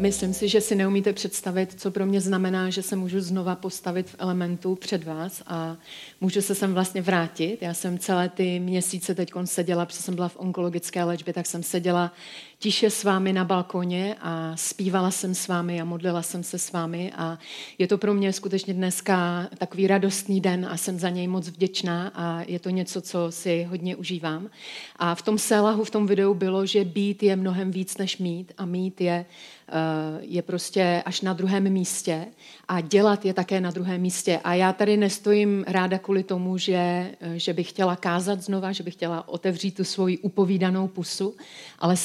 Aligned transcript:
Myslím 0.00 0.34
si, 0.34 0.48
že 0.48 0.60
si 0.60 0.74
neumíte 0.74 1.12
představit, 1.12 1.80
co 1.80 1.90
pro 1.90 2.06
mě 2.06 2.20
znamená, 2.20 2.70
že 2.70 2.82
se 2.82 2.96
můžu 2.96 3.20
znova 3.20 3.56
postavit 3.56 4.10
v 4.10 4.16
elementu 4.18 4.74
před 4.74 5.04
vás 5.04 5.42
a 5.46 5.76
můžu 6.20 6.42
se 6.42 6.54
sem 6.54 6.74
vlastně 6.74 7.02
vrátit. 7.02 7.58
Já 7.60 7.74
jsem 7.74 7.98
celé 7.98 8.28
ty 8.28 8.60
měsíce 8.60 9.14
teď 9.14 9.30
seděla, 9.44 9.86
protože 9.86 10.02
jsem 10.02 10.14
byla 10.14 10.28
v 10.28 10.36
onkologické 10.36 11.04
léčbě, 11.04 11.34
tak 11.34 11.46
jsem 11.46 11.62
seděla 11.62 12.12
tiše 12.60 12.90
s 12.90 13.04
vámi 13.04 13.32
na 13.32 13.44
balkoně 13.44 14.16
a 14.20 14.56
zpívala 14.56 15.10
jsem 15.10 15.34
s 15.34 15.48
vámi 15.48 15.80
a 15.80 15.84
modlila 15.84 16.22
jsem 16.22 16.42
se 16.42 16.58
s 16.58 16.72
vámi 16.72 17.12
a 17.16 17.38
je 17.78 17.86
to 17.86 17.98
pro 17.98 18.14
mě 18.14 18.32
skutečně 18.32 18.74
dneska 18.74 19.48
takový 19.58 19.86
radostný 19.86 20.40
den 20.40 20.66
a 20.70 20.76
jsem 20.76 20.98
za 20.98 21.08
něj 21.08 21.28
moc 21.28 21.48
vděčná 21.48 22.12
a 22.14 22.42
je 22.46 22.58
to 22.58 22.70
něco, 22.70 23.00
co 23.00 23.26
si 23.30 23.62
hodně 23.62 23.96
užívám. 23.96 24.50
A 24.96 25.14
v 25.14 25.22
tom 25.22 25.38
Selahu, 25.38 25.84
v 25.84 25.90
tom 25.90 26.06
videu 26.06 26.34
bylo, 26.34 26.66
že 26.66 26.84
být 26.84 27.22
je 27.22 27.36
mnohem 27.36 27.70
víc 27.70 27.96
než 27.98 28.18
mít 28.18 28.52
a 28.58 28.64
mít 28.64 29.00
je 29.00 29.24
Eh, 29.72 30.18
je 30.20 30.42
prostě 30.42 31.02
až 31.06 31.20
na 31.20 31.32
druhém 31.32 31.70
místě 31.70 32.26
a 32.68 32.80
dělat 32.80 33.24
je 33.24 33.34
také 33.34 33.60
na 33.60 33.70
druhém 33.70 34.00
místě. 34.00 34.40
A 34.44 34.54
já 34.54 34.72
tady 34.72 34.96
nestojím 34.96 35.64
ráda 35.68 35.98
kvůli 35.98 36.22
tomu, 36.22 36.58
že, 36.58 36.74
eh, 36.74 37.38
že 37.38 37.52
bych 37.52 37.68
chtěla 37.68 37.96
kázat 37.96 38.42
znova, 38.42 38.72
že 38.72 38.82
bych 38.82 38.94
chtěla 38.94 39.28
otevřít 39.28 39.76
tu 39.76 39.84
svoji 39.84 40.18
upovídanou 40.18 40.88
pusu, 40.88 41.34
ale 41.78 41.96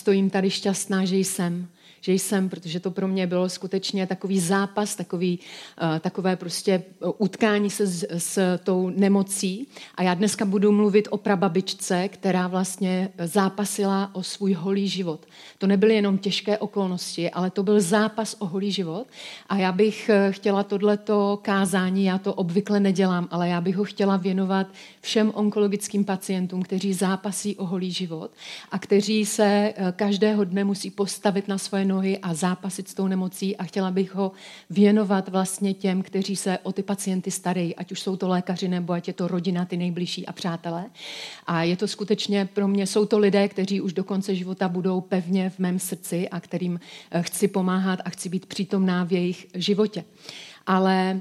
stojím 0.00 0.30
tady 0.30 0.50
šťastná, 0.50 1.04
že 1.04 1.16
jsem 1.16 1.68
že 2.00 2.12
jsem, 2.12 2.48
protože 2.48 2.80
to 2.80 2.90
pro 2.90 3.08
mě 3.08 3.26
bylo 3.26 3.48
skutečně 3.48 4.06
takový 4.06 4.40
zápas, 4.40 4.96
takový, 4.96 5.38
uh, 5.82 5.98
takové 5.98 6.36
prostě 6.36 6.72
eh, 6.72 7.06
utkání 7.18 7.70
se 7.70 7.86
s, 7.86 8.06
s 8.18 8.58
tou 8.64 8.90
nemocí. 8.90 9.68
A 9.94 10.02
já 10.02 10.14
dneska 10.14 10.44
budu 10.44 10.72
mluvit 10.72 11.08
o 11.10 11.16
prababičce, 11.16 12.08
která 12.08 12.48
vlastně 12.48 13.08
zápasila 13.24 14.10
o 14.12 14.22
svůj 14.22 14.52
holý 14.52 14.88
život. 14.88 15.26
To 15.58 15.66
nebyly 15.66 15.94
jenom 15.94 16.18
těžké 16.18 16.58
okolnosti, 16.58 17.30
ale 17.30 17.50
to 17.50 17.62
byl 17.62 17.80
zápas 17.80 18.36
o 18.38 18.46
holý 18.46 18.72
život. 18.72 19.06
A 19.48 19.56
já 19.56 19.72
bych 19.72 20.08
eh, 20.08 20.32
chtěla 20.32 20.62
tohleto 20.62 21.38
kázání, 21.42 22.04
já 22.04 22.18
to 22.18 22.34
obvykle 22.34 22.80
nedělám, 22.80 23.28
ale 23.30 23.48
já 23.48 23.60
bych 23.60 23.76
ho 23.76 23.84
chtěla 23.84 24.16
věnovat 24.16 24.66
všem 25.00 25.32
onkologickým 25.34 26.04
pacientům, 26.04 26.62
kteří 26.62 26.94
zápasí 26.94 27.56
o 27.56 27.66
holý 27.66 27.90
život 27.90 28.30
a 28.70 28.78
kteří 28.78 29.26
se 29.26 29.74
každého 29.96 30.44
dne 30.44 30.64
musí 30.64 30.90
postavit 30.90 31.48
na 31.48 31.58
svoje 31.58 31.84
nohy 31.90 32.18
a 32.18 32.34
zápasit 32.34 32.88
s 32.88 32.94
tou 32.94 33.06
nemocí 33.06 33.56
a 33.56 33.64
chtěla 33.64 33.90
bych 33.90 34.14
ho 34.14 34.32
věnovat 34.70 35.28
vlastně 35.28 35.74
těm, 35.74 36.02
kteří 36.02 36.36
se 36.36 36.58
o 36.62 36.72
ty 36.72 36.82
pacienty 36.82 37.30
starají, 37.30 37.76
ať 37.76 37.92
už 37.92 38.00
jsou 38.00 38.16
to 38.16 38.28
lékaři 38.28 38.68
nebo 38.68 38.92
ať 38.92 39.08
je 39.08 39.14
to 39.14 39.28
rodina, 39.28 39.64
ty 39.64 39.76
nejbližší 39.76 40.26
a 40.26 40.32
přátelé. 40.32 40.84
A 41.46 41.62
je 41.62 41.76
to 41.76 41.88
skutečně 41.88 42.48
pro 42.54 42.68
mě, 42.68 42.86
jsou 42.86 43.06
to 43.06 43.18
lidé, 43.18 43.48
kteří 43.48 43.80
už 43.80 43.92
do 43.92 44.04
konce 44.04 44.34
života 44.34 44.68
budou 44.68 45.00
pevně 45.00 45.50
v 45.50 45.58
mém 45.58 45.78
srdci 45.78 46.28
a 46.28 46.40
kterým 46.40 46.80
eh, 47.10 47.22
chci 47.22 47.48
pomáhat 47.48 47.98
a 48.04 48.10
chci 48.10 48.28
být 48.28 48.46
přítomná 48.46 49.04
v 49.04 49.12
jejich 49.12 49.46
životě. 49.54 50.04
Ale 50.66 51.20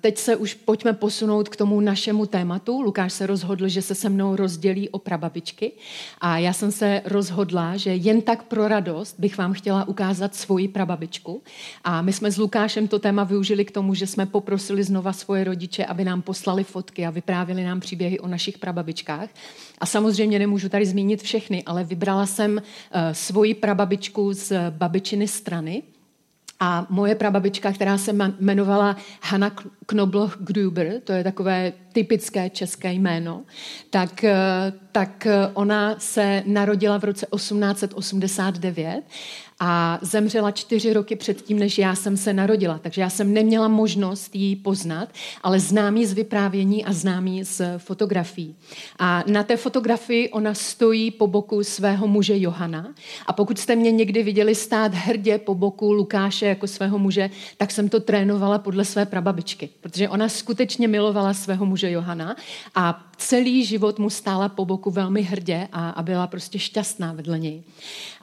teď 0.00 0.18
se 0.18 0.36
už 0.36 0.54
pojďme 0.54 0.92
posunout 0.92 1.48
k 1.48 1.56
tomu 1.56 1.80
našemu 1.80 2.26
tématu. 2.26 2.82
Lukáš 2.82 3.12
se 3.12 3.26
rozhodl, 3.26 3.68
že 3.68 3.82
se 3.82 3.94
se 3.94 4.08
mnou 4.08 4.36
rozdělí 4.36 4.88
o 4.88 4.98
prababičky 4.98 5.72
a 6.20 6.38
já 6.38 6.52
jsem 6.52 6.72
se 6.72 7.02
rozhodla, 7.04 7.76
že 7.76 7.94
jen 7.94 8.22
tak 8.22 8.42
pro 8.42 8.68
radost 8.68 9.14
bych 9.18 9.38
vám 9.38 9.52
chtěla 9.52 9.88
ukázat 9.88 10.34
svoji 10.34 10.68
prababičku. 10.68 11.42
A 11.84 12.02
my 12.02 12.12
jsme 12.12 12.30
s 12.30 12.38
Lukášem 12.38 12.88
to 12.88 12.98
téma 12.98 13.24
využili 13.24 13.64
k 13.64 13.70
tomu, 13.70 13.94
že 13.94 14.06
jsme 14.06 14.26
poprosili 14.26 14.84
znova 14.84 15.12
svoje 15.12 15.44
rodiče, 15.44 15.84
aby 15.84 16.04
nám 16.04 16.22
poslali 16.22 16.64
fotky 16.64 17.06
a 17.06 17.10
vyprávěli 17.10 17.64
nám 17.64 17.80
příběhy 17.80 18.20
o 18.20 18.28
našich 18.28 18.58
prababičkách. 18.58 19.28
A 19.78 19.86
samozřejmě 19.86 20.38
nemůžu 20.38 20.68
tady 20.68 20.86
zmínit 20.86 21.22
všechny, 21.22 21.62
ale 21.64 21.84
vybrala 21.84 22.26
jsem 22.26 22.58
eh, 22.58 23.14
svoji 23.14 23.54
prababičku 23.54 24.32
z 24.32 24.52
babičiny 24.70 25.28
strany, 25.28 25.82
a 26.60 26.86
moje 26.90 27.14
prababička, 27.14 27.72
která 27.72 27.98
se 27.98 28.12
jmenovala 28.40 28.96
Hanna 29.22 29.50
Knobloch 29.86 30.36
Gruber, 30.40 31.00
to 31.04 31.12
je 31.12 31.24
takové 31.24 31.72
typické 31.92 32.50
české 32.50 32.92
jméno, 32.92 33.42
tak, 33.90 34.24
eh, 34.24 34.36
tak 34.92 35.26
ona 35.54 35.94
se 35.98 36.42
narodila 36.46 36.98
v 36.98 37.04
roce 37.04 37.26
1889 37.30 39.04
a 39.60 39.98
zemřela 40.02 40.50
čtyři 40.50 40.92
roky 40.92 41.16
předtím, 41.16 41.58
než 41.58 41.78
já 41.78 41.94
jsem 41.94 42.16
se 42.16 42.32
narodila. 42.32 42.78
Takže 42.78 43.00
já 43.00 43.10
jsem 43.10 43.32
neměla 43.32 43.68
možnost 43.68 44.34
ji 44.34 44.56
poznat, 44.56 45.08
ale 45.42 45.60
znám 45.60 45.96
ji 45.96 46.06
z 46.06 46.12
vyprávění 46.12 46.84
a 46.84 46.92
znám 46.92 47.26
ji 47.26 47.44
z 47.44 47.62
fotografií. 47.78 48.54
A 48.98 49.24
na 49.26 49.42
té 49.42 49.56
fotografii 49.56 50.30
ona 50.30 50.54
stojí 50.54 51.10
po 51.10 51.26
boku 51.26 51.64
svého 51.64 52.06
muže 52.06 52.38
Johana. 52.38 52.94
A 53.26 53.32
pokud 53.32 53.58
jste 53.58 53.76
mě 53.76 53.92
někdy 53.92 54.22
viděli 54.22 54.54
stát 54.54 54.94
hrdě 54.94 55.38
po 55.38 55.54
boku 55.54 55.92
Lukáše 55.92 56.46
jako 56.46 56.66
svého 56.66 56.98
muže, 56.98 57.30
tak 57.56 57.70
jsem 57.70 57.88
to 57.88 58.00
trénovala 58.00 58.58
podle 58.58 58.84
své 58.84 59.06
prababičky, 59.06 59.68
protože 59.80 60.08
ona 60.08 60.28
skutečně 60.28 60.88
milovala 60.88 61.34
svého 61.34 61.66
muže 61.66 61.90
Johana 61.90 62.36
a 62.74 63.04
celý 63.16 63.64
život 63.64 63.98
mu 63.98 64.10
stála 64.10 64.48
po 64.48 64.64
boku 64.64 64.90
velmi 64.90 65.22
hrdě 65.22 65.68
a, 65.72 65.90
a 65.90 66.02
byla 66.02 66.26
prostě 66.26 66.58
šťastná 66.58 67.12
vedle 67.12 67.38
něj. 67.38 67.62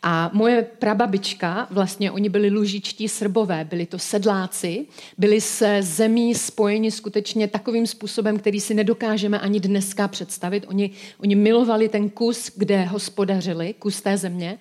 A 0.04 0.30
moje 0.34 0.62
prababička, 0.80 1.68
vlastně 1.72 2.12
oni 2.12 2.30
byli 2.30 2.50
lužičtí 2.50 3.08
srbové, 3.08 3.66
byli 3.66 3.86
to 3.86 4.00
sedláci, 4.00 4.86
byli 5.18 5.42
se 5.42 5.78
zemí 5.82 6.36
spojeni 6.36 6.92
skutečně 6.92 7.48
takovým 7.48 7.88
způsobem, 7.88 8.40
který 8.40 8.60
si 8.60 8.74
nedokážeme 8.74 9.40
ani 9.40 9.60
dneska 9.60 10.08
představit. 10.08 10.66
Oni, 10.68 10.92
oni 11.20 11.36
milovali 11.36 11.90
ten 11.90 12.10
kus, 12.10 12.52
kde 12.56 12.84
hospodařili, 12.84 13.76
kus 13.80 14.02
té 14.02 14.18
země. 14.18 14.58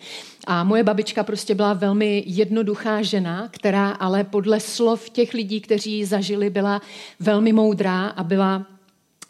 A 0.47 0.65
moje 0.65 0.83
babička 0.83 1.25
prostě 1.25 1.55
byla 1.55 1.73
velmi 1.73 2.25
jednoduchá 2.27 3.03
žena, 3.03 3.49
která 3.51 3.91
ale 3.91 4.25
podle 4.25 4.61
slov 4.61 5.11
těch 5.11 5.35
lidí, 5.35 5.61
kteří 5.61 5.93
ji 5.93 6.07
zažili, 6.07 6.51
byla 6.51 6.83
velmi 7.21 7.53
moudrá 7.53 8.07
a 8.07 8.25
byla 8.25 8.67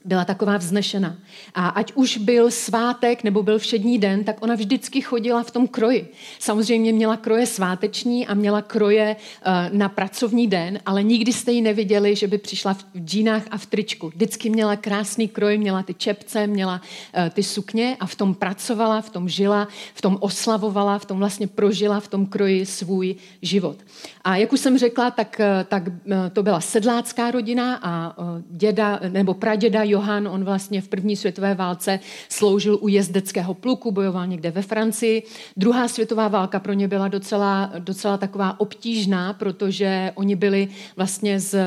byla 0.04 0.24
taková 0.24 0.56
vznešena. 0.56 1.16
A 1.54 1.68
ať 1.68 1.92
už 1.94 2.16
byl 2.16 2.50
svátek 2.50 3.24
nebo 3.24 3.42
byl 3.42 3.58
všední 3.58 3.98
den, 3.98 4.24
tak 4.24 4.42
ona 4.42 4.54
vždycky 4.54 5.00
chodila 5.00 5.42
v 5.42 5.50
tom 5.50 5.68
kroji. 5.68 6.12
Samozřejmě 6.38 6.92
měla 6.92 7.16
kroje 7.16 7.46
sváteční 7.46 8.26
a 8.26 8.34
měla 8.34 8.62
kroje 8.62 9.16
uh, 9.16 9.78
na 9.78 9.88
pracovní 9.88 10.46
den, 10.46 10.78
ale 10.86 11.02
nikdy 11.02 11.32
jste 11.32 11.52
ji 11.52 11.60
neviděli, 11.60 12.16
že 12.16 12.26
by 12.26 12.38
přišla 12.38 12.74
v 12.74 12.84
džínách 13.04 13.42
a 13.50 13.58
v 13.58 13.66
tričku. 13.66 14.08
Vždycky 14.08 14.50
měla 14.50 14.76
krásný 14.76 15.28
kroj, 15.28 15.58
měla 15.58 15.82
ty 15.82 15.94
čepce, 15.94 16.46
měla 16.46 16.80
uh, 16.80 17.28
ty 17.30 17.42
sukně 17.42 17.96
a 18.00 18.06
v 18.06 18.14
tom 18.14 18.34
pracovala, 18.34 19.00
v 19.00 19.10
tom 19.10 19.28
žila, 19.28 19.68
v 19.94 20.02
tom 20.02 20.16
oslavovala, 20.20 20.98
v 20.98 21.04
tom 21.04 21.18
vlastně 21.18 21.46
prožila 21.46 22.00
v 22.00 22.08
tom 22.08 22.26
kroji 22.26 22.66
svůj 22.66 23.14
život. 23.42 23.76
A 24.24 24.36
jak 24.36 24.52
už 24.52 24.60
jsem 24.60 24.78
řekla, 24.78 25.10
tak, 25.10 25.40
uh, 25.40 25.64
tak 25.64 25.82
uh, 25.86 25.92
to 26.32 26.42
byla 26.42 26.60
sedlácká 26.60 27.30
rodina 27.30 27.80
a 27.82 28.18
uh, 28.18 28.24
děda 28.50 29.00
nebo 29.08 29.34
praděda 29.34 29.89
Johan, 29.90 30.28
on 30.28 30.44
vlastně 30.44 30.80
v 30.80 30.88
první 30.88 31.16
světové 31.16 31.54
válce 31.54 32.00
sloužil 32.28 32.78
u 32.80 32.88
jezdeckého 32.88 33.54
pluku, 33.54 33.92
bojoval 33.92 34.26
někde 34.26 34.50
ve 34.50 34.62
Francii. 34.62 35.22
Druhá 35.56 35.88
světová 35.88 36.28
válka 36.28 36.60
pro 36.60 36.72
ně 36.72 36.88
byla 36.88 37.08
docela, 37.08 37.72
docela 37.78 38.16
taková 38.16 38.60
obtížná, 38.60 39.32
protože 39.32 40.12
oni 40.14 40.36
byli 40.36 40.68
vlastně 40.96 41.40
z, 41.40 41.58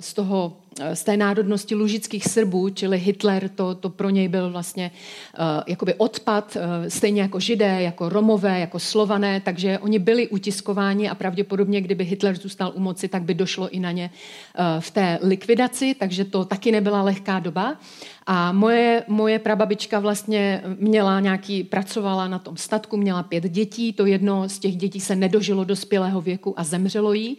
z 0.00 0.14
toho 0.14 0.56
z 0.94 1.04
té 1.04 1.16
národnosti 1.16 1.74
lužických 1.74 2.24
Srbů, 2.24 2.70
čili 2.70 2.98
Hitler, 2.98 3.48
to, 3.48 3.74
to 3.74 3.88
pro 3.90 4.10
něj 4.10 4.28
byl 4.28 4.50
vlastně 4.50 4.90
uh, 5.38 5.44
jakoby 5.66 5.94
odpad, 5.94 6.56
uh, 6.56 6.88
stejně 6.88 7.22
jako 7.22 7.40
židé, 7.40 7.82
jako 7.82 8.08
romové, 8.08 8.60
jako 8.60 8.78
slované, 8.78 9.40
takže 9.40 9.78
oni 9.78 9.98
byli 9.98 10.28
utiskováni 10.28 11.08
a 11.08 11.14
pravděpodobně, 11.14 11.80
kdyby 11.80 12.04
Hitler 12.04 12.36
zůstal 12.36 12.72
u 12.74 12.80
moci, 12.80 13.08
tak 13.08 13.22
by 13.22 13.34
došlo 13.34 13.68
i 13.68 13.80
na 13.80 13.92
ně 13.92 14.10
v 14.80 14.90
té 14.90 15.18
likvidaci, 15.22 15.94
takže 15.98 16.24
to 16.24 16.44
taky 16.44 16.72
nebyla 16.72 17.02
lehká 17.02 17.38
doba. 17.38 17.76
A 18.26 18.52
moje, 18.52 19.04
moje 19.08 19.38
prababička 19.38 19.98
vlastně 19.98 20.62
měla 20.78 21.20
nějaký, 21.20 21.64
pracovala 21.64 22.28
na 22.28 22.38
tom 22.38 22.56
statku, 22.56 22.96
měla 22.96 23.22
pět 23.22 23.44
dětí, 23.44 23.92
to 23.92 24.06
jedno 24.06 24.48
z 24.48 24.58
těch 24.58 24.76
dětí 24.76 25.00
se 25.00 25.16
nedožilo 25.16 25.64
dospělého 25.64 26.20
věku 26.20 26.60
a 26.60 26.64
zemřelo 26.64 27.12
jí. 27.12 27.36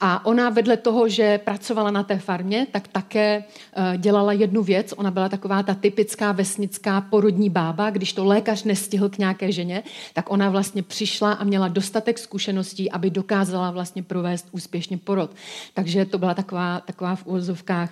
A 0.00 0.26
ona 0.26 0.50
vedle 0.50 0.76
toho, 0.76 1.08
že 1.08 1.38
pracovala 1.38 1.90
na 1.90 2.02
té 2.02 2.18
farmě, 2.18 2.66
tak 2.70 2.88
také 2.88 3.44
eh, 3.44 3.98
dělala 3.98 4.32
jednu 4.32 4.62
věc. 4.62 4.94
Ona 4.96 5.10
byla 5.10 5.28
taková 5.28 5.62
ta 5.62 5.74
typická 5.74 6.32
vesnická 6.32 7.00
porodní 7.00 7.50
bába. 7.50 7.90
Když 7.90 8.12
to 8.12 8.24
lékař 8.24 8.64
nestihl 8.64 9.08
k 9.08 9.18
nějaké 9.18 9.52
ženě, 9.52 9.82
tak 10.14 10.30
ona 10.30 10.50
vlastně 10.50 10.82
přišla 10.82 11.32
a 11.32 11.44
měla 11.44 11.68
dostatek 11.68 12.18
zkušeností, 12.18 12.90
aby 12.90 13.10
dokázala 13.10 13.70
vlastně 13.70 14.02
provést 14.02 14.48
úspěšně 14.52 14.98
porod. 14.98 15.30
Takže 15.74 16.04
to 16.04 16.18
byla 16.18 16.34
taková, 16.34 16.80
taková 16.80 17.16
v 17.16 17.26
úvozovkách 17.26 17.90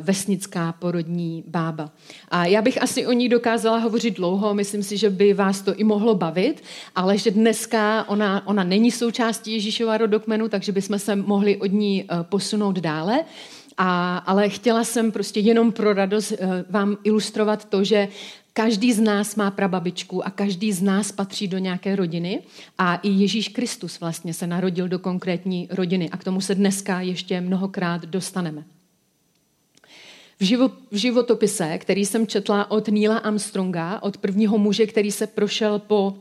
vesnická 0.00 0.72
porodní 0.72 1.44
bába. 1.46 1.90
A 2.28 2.46
já 2.46 2.62
bych 2.62 2.82
asi 2.82 3.06
o 3.06 3.12
ní 3.12 3.28
dokázala 3.28 3.78
hovořit 3.78 4.16
dlouho, 4.16 4.54
myslím 4.54 4.82
si, 4.82 4.96
že 4.96 5.10
by 5.10 5.34
vás 5.34 5.62
to 5.62 5.74
i 5.74 5.84
mohlo 5.84 6.14
bavit, 6.14 6.62
ale 6.94 7.18
že 7.18 7.30
dneska 7.30 8.08
ona, 8.08 8.46
ona 8.46 8.64
není 8.64 8.90
součástí 8.90 9.52
Ježíšova 9.52 9.98
rodokmenu, 9.98 10.48
takže 10.48 10.72
bychom 10.72 10.98
se 10.98 11.16
mohli 11.16 11.56
od 11.56 11.72
ní 11.72 12.04
eh, 12.04 12.16
posunout 12.22 12.78
dále. 12.78 13.24
A, 13.78 14.18
ale 14.18 14.48
chtěla 14.48 14.84
jsem 14.84 15.12
prostě 15.12 15.40
jenom 15.40 15.72
pro 15.72 15.92
radost 15.92 16.32
eh, 16.32 16.64
vám 16.70 16.96
ilustrovat 17.04 17.64
to, 17.64 17.84
že 17.84 18.08
Každý 18.54 18.92
z 18.92 19.00
nás 19.00 19.36
má 19.36 19.50
prababičku 19.50 20.26
a 20.26 20.30
každý 20.30 20.72
z 20.72 20.82
nás 20.82 21.12
patří 21.12 21.48
do 21.48 21.58
nějaké 21.58 21.96
rodiny 21.96 22.42
a 22.78 22.96
i 22.96 23.08
Ježíš 23.08 23.48
Kristus 23.48 24.00
vlastně 24.00 24.34
se 24.34 24.46
narodil 24.46 24.88
do 24.88 24.98
konkrétní 24.98 25.68
rodiny 25.70 26.10
a 26.10 26.16
k 26.16 26.24
tomu 26.24 26.40
se 26.40 26.54
dneska 26.54 27.00
ještě 27.00 27.40
mnohokrát 27.40 28.06
dostaneme. 28.06 28.64
V, 30.42 30.70
životopise, 30.92 31.78
který 31.78 32.06
jsem 32.06 32.26
četla 32.26 32.70
od 32.70 32.88
Neila 32.88 33.18
Armstronga, 33.18 34.02
od 34.02 34.16
prvního 34.16 34.58
muže, 34.58 34.86
který 34.86 35.12
se 35.12 35.26
prošel 35.26 35.78
po 35.78 36.14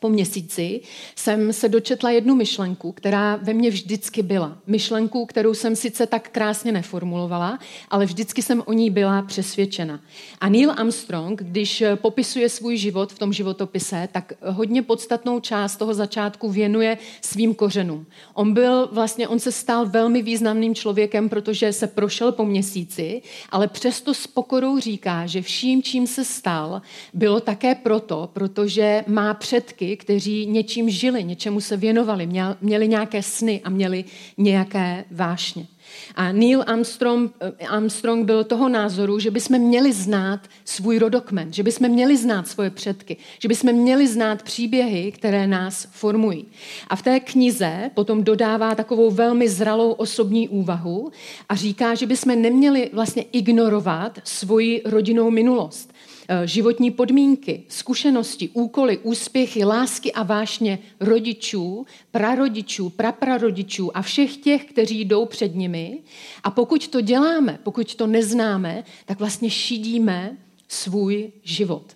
po 0.00 0.08
měsíci 0.08 0.80
jsem 1.16 1.52
se 1.52 1.68
dočetla 1.68 2.10
jednu 2.10 2.34
myšlenku, 2.34 2.92
která 2.92 3.36
ve 3.36 3.54
mně 3.54 3.70
vždycky 3.70 4.22
byla. 4.22 4.58
Myšlenku, 4.66 5.26
kterou 5.26 5.54
jsem 5.54 5.76
sice 5.76 6.06
tak 6.06 6.28
krásně 6.28 6.72
neformulovala, 6.72 7.58
ale 7.90 8.06
vždycky 8.06 8.42
jsem 8.42 8.62
o 8.66 8.72
ní 8.72 8.90
byla 8.90 9.22
přesvědčena. 9.22 10.00
A 10.40 10.48
Neil 10.48 10.70
Armstrong, 10.70 11.42
když 11.42 11.82
popisuje 11.94 12.48
svůj 12.48 12.76
život 12.76 13.12
v 13.12 13.18
tom 13.18 13.32
životopise, 13.32 14.08
tak 14.12 14.32
hodně 14.44 14.82
podstatnou 14.82 15.40
část 15.40 15.76
toho 15.76 15.94
začátku 15.94 16.50
věnuje 16.50 16.98
svým 17.20 17.54
kořenům. 17.54 18.06
On 18.34 18.54
byl 18.54 18.88
vlastně, 18.92 19.28
on 19.28 19.38
se 19.38 19.52
stal 19.52 19.86
velmi 19.86 20.22
významným 20.22 20.74
člověkem, 20.74 21.28
protože 21.28 21.72
se 21.72 21.86
prošel 21.86 22.32
po 22.32 22.44
měsíci, 22.44 23.22
ale 23.50 23.68
přesto 23.68 24.14
s 24.14 24.26
pokorou 24.26 24.78
říká, 24.78 25.26
že 25.26 25.42
vším, 25.42 25.82
čím 25.82 26.06
se 26.06 26.24
stal, 26.24 26.82
bylo 27.14 27.40
také 27.40 27.74
proto, 27.74 28.30
protože 28.32 29.04
má 29.06 29.34
předky, 29.34 29.95
kteří 29.96 30.46
něčím 30.46 30.90
žili, 30.90 31.24
něčemu 31.24 31.60
se 31.60 31.76
věnovali, 31.76 32.28
měli 32.60 32.88
nějaké 32.88 33.22
sny 33.22 33.60
a 33.64 33.70
měli 33.70 34.04
nějaké 34.36 35.04
vášně. 35.10 35.66
A 36.14 36.32
Neil 36.32 36.64
Armstrong, 36.66 37.32
eh, 37.40 37.66
Armstrong 37.66 38.26
byl 38.26 38.44
toho 38.44 38.68
názoru, 38.68 39.18
že 39.18 39.30
bychom 39.30 39.58
měli 39.58 39.92
znát 39.92 40.40
svůj 40.64 40.98
rodokmen, 40.98 41.52
že 41.52 41.62
bychom 41.62 41.88
měli 41.88 42.16
znát 42.16 42.48
svoje 42.48 42.70
předky, 42.70 43.16
že 43.38 43.48
bychom 43.48 43.72
měli 43.72 44.08
znát 44.08 44.42
příběhy, 44.42 45.12
které 45.12 45.46
nás 45.46 45.88
formují. 45.90 46.44
A 46.88 46.96
v 46.96 47.02
té 47.02 47.20
knize 47.20 47.90
potom 47.94 48.24
dodává 48.24 48.74
takovou 48.74 49.10
velmi 49.10 49.48
zralou 49.48 49.92
osobní 49.92 50.48
úvahu 50.48 51.10
a 51.48 51.54
říká, 51.54 51.94
že 51.94 52.06
bychom 52.06 52.42
neměli 52.42 52.90
vlastně 52.92 53.22
ignorovat 53.22 54.18
svoji 54.24 54.82
rodinnou 54.84 55.30
minulost. 55.30 55.92
Eh, 56.28 56.46
životní 56.46 56.90
podmínky, 56.90 57.62
zkušenosti, 57.68 58.48
úkoly, 58.52 58.98
úspěchy, 58.98 59.64
lásky 59.64 60.12
a 60.12 60.22
vášně 60.22 60.78
rodičů, 61.00 61.86
prarodičů, 62.10 62.90
praprarodičů 62.90 63.96
a 63.96 64.02
všech 64.02 64.36
těch, 64.36 64.64
kteří 64.64 65.04
jdou 65.04 65.26
před 65.26 65.54
nimi. 65.54 65.98
A 66.42 66.50
pokud 66.50 66.88
to 66.88 67.00
děláme, 67.00 67.58
pokud 67.62 67.94
to 67.94 68.06
neznáme, 68.06 68.84
tak 69.04 69.18
vlastně 69.18 69.50
šidíme 69.50 70.36
svůj 70.68 71.32
život. 71.42 71.95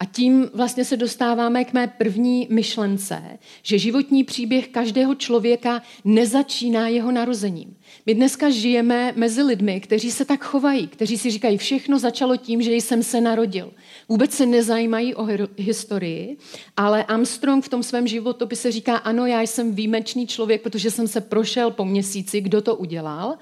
A 0.00 0.04
tím 0.04 0.50
vlastně 0.54 0.84
se 0.84 0.96
dostáváme 0.96 1.64
k 1.64 1.72
mé 1.72 1.86
první 1.86 2.46
myšlence, 2.50 3.22
že 3.62 3.78
životní 3.78 4.24
příběh 4.24 4.68
každého 4.68 5.14
člověka 5.14 5.82
nezačíná 6.04 6.88
jeho 6.88 7.12
narozením. 7.12 7.76
My 8.06 8.14
dneska 8.14 8.50
žijeme 8.50 9.12
mezi 9.16 9.42
lidmi, 9.42 9.80
kteří 9.80 10.10
se 10.10 10.24
tak 10.24 10.44
chovají, 10.44 10.86
kteří 10.86 11.18
si 11.18 11.30
říkají, 11.30 11.58
všechno 11.58 11.98
začalo 11.98 12.36
tím, 12.36 12.62
že 12.62 12.72
jsem 12.72 13.02
se 13.02 13.20
narodil. 13.20 13.72
Vůbec 14.08 14.32
se 14.32 14.46
nezajímají 14.46 15.14
o 15.14 15.28
historii, 15.56 16.36
ale 16.76 17.04
Armstrong 17.04 17.64
v 17.64 17.68
tom 17.68 17.82
svém 17.82 18.06
životopise 18.06 18.72
říká, 18.72 18.96
ano, 18.96 19.26
já 19.26 19.42
jsem 19.42 19.74
výjimečný 19.74 20.26
člověk, 20.26 20.62
protože 20.62 20.90
jsem 20.90 21.08
se 21.08 21.20
prošel 21.20 21.70
po 21.70 21.84
měsíci, 21.84 22.40
kdo 22.40 22.62
to 22.62 22.76
udělal, 22.76 23.38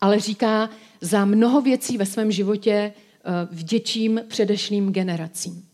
ale 0.00 0.20
říká, 0.20 0.70
za 1.00 1.24
mnoho 1.24 1.60
věcí 1.60 1.98
ve 1.98 2.06
svém 2.06 2.32
životě 2.32 2.72
eh, 2.72 2.92
vděčím 3.50 4.20
předešlým 4.28 4.92
generacím. 4.92 5.69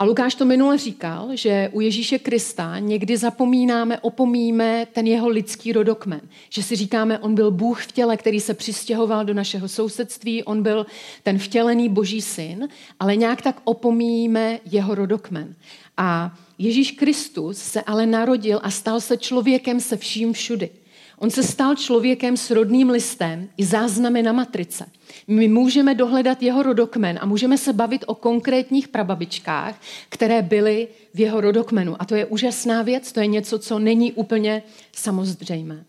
A 0.00 0.04
Lukáš 0.04 0.34
to 0.34 0.44
minule 0.44 0.78
říkal, 0.78 1.28
že 1.36 1.70
u 1.72 1.80
Ježíše 1.80 2.18
Krista 2.18 2.78
někdy 2.78 3.16
zapomínáme, 3.16 3.98
opomíme 3.98 4.86
ten 4.92 5.06
jeho 5.06 5.28
lidský 5.28 5.72
rodokmen. 5.72 6.20
Že 6.50 6.62
si 6.62 6.76
říkáme, 6.76 7.18
on 7.18 7.34
byl 7.34 7.50
Bůh 7.50 7.84
v 7.84 7.92
těle, 7.92 8.16
který 8.16 8.40
se 8.40 8.54
přistěhoval 8.54 9.24
do 9.24 9.34
našeho 9.34 9.68
sousedství, 9.68 10.44
on 10.44 10.62
byl 10.62 10.86
ten 11.22 11.38
vtělený 11.38 11.88
boží 11.88 12.22
syn, 12.22 12.68
ale 13.00 13.16
nějak 13.16 13.42
tak 13.42 13.60
opomíme 13.64 14.60
jeho 14.64 14.94
rodokmen. 14.94 15.54
A 15.96 16.38
Ježíš 16.58 16.90
Kristus 16.90 17.58
se 17.58 17.82
ale 17.82 18.06
narodil 18.06 18.60
a 18.62 18.70
stal 18.70 19.00
se 19.00 19.16
člověkem 19.16 19.80
se 19.80 19.96
vším 19.96 20.32
všudy. 20.32 20.70
On 21.18 21.30
se 21.30 21.42
stal 21.42 21.74
člověkem 21.74 22.36
s 22.36 22.50
rodným 22.50 22.90
listem 22.90 23.48
i 23.56 23.64
záznamy 23.64 24.22
na 24.22 24.32
matrice. 24.32 24.86
My 25.26 25.48
můžeme 25.48 25.94
dohledat 25.94 26.42
jeho 26.42 26.62
rodokmen 26.62 27.18
a 27.22 27.26
můžeme 27.26 27.58
se 27.58 27.72
bavit 27.72 28.04
o 28.06 28.14
konkrétních 28.14 28.88
prababičkách, 28.88 29.80
které 30.08 30.42
byly 30.42 30.88
v 31.14 31.20
jeho 31.20 31.40
rodokmenu. 31.40 31.96
A 31.98 32.04
to 32.04 32.14
je 32.14 32.26
úžasná 32.26 32.82
věc, 32.82 33.12
to 33.12 33.20
je 33.20 33.26
něco, 33.26 33.58
co 33.58 33.78
není 33.78 34.12
úplně 34.12 34.62
samozřejmé. 34.92 35.84